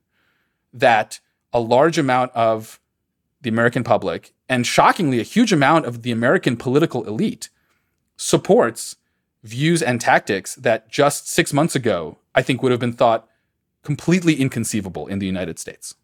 that 0.73 1.19
a 1.53 1.59
large 1.59 1.97
amount 1.97 2.31
of 2.33 2.79
the 3.41 3.49
American 3.49 3.83
public, 3.83 4.33
and 4.47 4.67
shockingly, 4.67 5.19
a 5.19 5.23
huge 5.23 5.51
amount 5.51 5.85
of 5.85 6.03
the 6.03 6.11
American 6.11 6.55
political 6.55 7.03
elite 7.05 7.49
supports 8.15 8.95
views 9.43 9.81
and 9.81 9.99
tactics 9.99 10.53
that 10.55 10.89
just 10.89 11.27
six 11.27 11.51
months 11.51 11.75
ago, 11.75 12.19
I 12.35 12.43
think 12.43 12.61
would 12.61 12.71
have 12.71 12.79
been 12.79 12.93
thought 12.93 13.27
completely 13.83 14.35
inconceivable 14.35 15.07
in 15.07 15.19
the 15.19 15.25
United 15.25 15.57
States. 15.57 15.95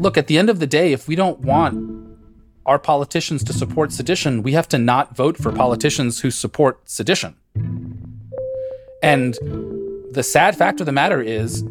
Look, 0.00 0.16
at 0.18 0.26
the 0.26 0.38
end 0.38 0.50
of 0.50 0.58
the 0.58 0.66
day, 0.66 0.92
if 0.92 1.06
we 1.06 1.14
don't 1.14 1.40
want 1.40 2.08
our 2.66 2.78
politicians 2.78 3.44
to 3.44 3.52
support 3.52 3.92
sedition, 3.92 4.42
we 4.42 4.52
have 4.52 4.66
to 4.68 4.78
not 4.78 5.14
vote 5.14 5.36
for 5.36 5.52
politicians 5.52 6.20
who 6.20 6.30
support 6.30 6.80
sedition. 6.88 7.36
And 9.02 9.34
the 10.12 10.22
sad 10.22 10.56
fact 10.56 10.80
of 10.80 10.86
the 10.86 10.92
matter 10.92 11.22
is 11.22 11.62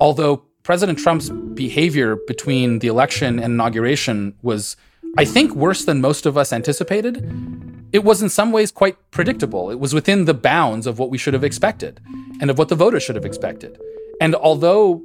Although 0.00 0.42
President 0.62 0.98
Trump's 0.98 1.30
behavior 1.30 2.16
between 2.26 2.80
the 2.80 2.88
election 2.88 3.38
and 3.38 3.54
inauguration 3.54 4.34
was, 4.42 4.76
I 5.16 5.24
think, 5.24 5.54
worse 5.54 5.84
than 5.84 6.00
most 6.00 6.26
of 6.26 6.36
us 6.36 6.52
anticipated, 6.52 7.24
it 7.92 8.04
was 8.04 8.20
in 8.20 8.28
some 8.28 8.52
ways 8.52 8.70
quite 8.70 8.96
predictable. 9.10 9.70
It 9.70 9.80
was 9.80 9.94
within 9.94 10.24
the 10.24 10.34
bounds 10.34 10.86
of 10.86 10.98
what 10.98 11.10
we 11.10 11.18
should 11.18 11.34
have 11.34 11.44
expected 11.44 12.00
and 12.40 12.50
of 12.50 12.58
what 12.58 12.68
the 12.68 12.74
voters 12.74 13.02
should 13.02 13.14
have 13.14 13.24
expected. 13.24 13.80
And 14.20 14.34
although 14.34 15.02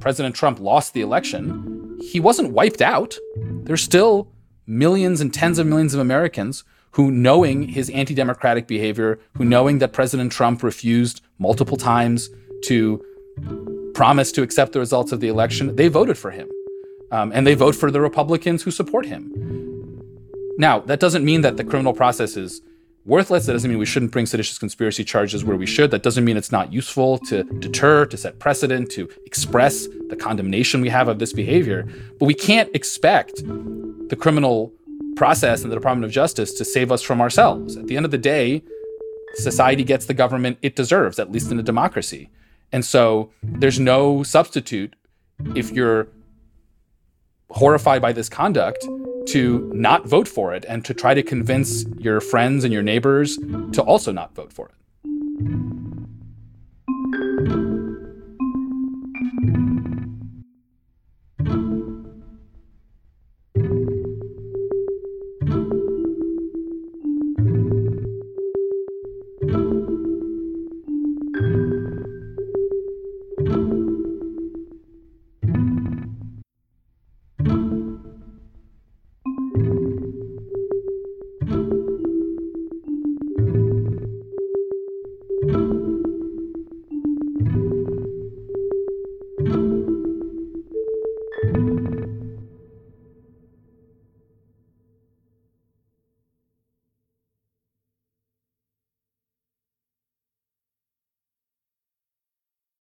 President 0.00 0.34
Trump 0.34 0.60
lost 0.60 0.94
the 0.94 1.00
election, 1.00 1.75
he 2.00 2.20
wasn't 2.20 2.52
wiped 2.52 2.82
out. 2.82 3.16
There's 3.64 3.82
still 3.82 4.28
millions 4.66 5.20
and 5.20 5.32
tens 5.32 5.58
of 5.58 5.66
millions 5.66 5.94
of 5.94 6.00
Americans 6.00 6.64
who, 6.92 7.10
knowing 7.10 7.68
his 7.68 7.90
anti 7.90 8.14
democratic 8.14 8.66
behavior, 8.66 9.18
who, 9.36 9.44
knowing 9.44 9.78
that 9.78 9.92
President 9.92 10.32
Trump 10.32 10.62
refused 10.62 11.20
multiple 11.38 11.76
times 11.76 12.30
to 12.64 13.04
promise 13.94 14.32
to 14.32 14.42
accept 14.42 14.72
the 14.72 14.78
results 14.78 15.12
of 15.12 15.20
the 15.20 15.28
election, 15.28 15.76
they 15.76 15.88
voted 15.88 16.16
for 16.18 16.30
him. 16.30 16.48
um, 17.10 17.32
and 17.32 17.46
they 17.46 17.54
vote 17.54 17.74
for 17.74 17.90
the 17.90 18.00
Republicans 18.00 18.62
who 18.62 18.70
support 18.70 19.06
him. 19.06 19.32
Now, 20.58 20.80
that 20.80 21.00
doesn't 21.00 21.24
mean 21.24 21.42
that 21.42 21.56
the 21.56 21.64
criminal 21.64 21.92
process 21.92 22.36
is 22.36 22.62
worthless. 23.06 23.46
That 23.46 23.52
doesn't 23.52 23.70
mean 23.70 23.78
we 23.78 23.86
shouldn't 23.86 24.12
bring 24.12 24.26
seditious 24.26 24.58
conspiracy 24.58 25.04
charges 25.04 25.44
where 25.44 25.56
we 25.56 25.66
should. 25.66 25.90
That 25.90 26.02
doesn't 26.02 26.24
mean 26.24 26.36
it's 26.36 26.52
not 26.52 26.72
useful 26.72 27.18
to 27.20 27.44
deter, 27.44 28.06
to 28.06 28.16
set 28.16 28.38
precedent, 28.38 28.90
to 28.92 29.08
express 29.24 29.86
the 30.08 30.16
condemnation 30.16 30.80
we 30.80 30.88
have 30.88 31.08
of 31.08 31.18
this 31.18 31.32
behavior. 31.32 31.88
But 32.18 32.26
we 32.26 32.34
can't 32.34 32.74
expect 32.74 33.42
the 34.08 34.16
criminal 34.18 34.72
process 35.16 35.62
and 35.62 35.72
the 35.72 35.76
Department 35.76 36.04
of 36.04 36.10
Justice 36.10 36.52
to 36.54 36.64
save 36.64 36.92
us 36.92 37.02
from 37.02 37.20
ourselves. 37.20 37.76
At 37.76 37.86
the 37.86 37.96
end 37.96 38.04
of 38.04 38.10
the 38.10 38.18
day, 38.18 38.62
society 39.34 39.84
gets 39.84 40.06
the 40.06 40.14
government 40.14 40.58
it 40.62 40.76
deserves, 40.76 41.18
at 41.18 41.32
least 41.32 41.50
in 41.50 41.58
a 41.58 41.62
democracy. 41.62 42.30
And 42.72 42.84
so 42.84 43.30
there's 43.42 43.80
no 43.80 44.22
substitute 44.22 44.94
if 45.54 45.70
you're 45.70 46.08
horrified 47.50 48.02
by 48.02 48.12
this 48.12 48.28
conduct 48.28 48.86
to 49.26 49.70
not 49.74 50.06
vote 50.06 50.28
for 50.28 50.54
it 50.54 50.64
and 50.68 50.84
to 50.84 50.94
try 50.94 51.14
to 51.14 51.22
convince 51.22 51.84
your 51.98 52.20
friends 52.20 52.64
and 52.64 52.72
your 52.72 52.82
neighbors 52.82 53.36
to 53.72 53.82
also 53.82 54.12
not 54.12 54.34
vote 54.34 54.52
for 54.52 54.68
it. 54.68 55.85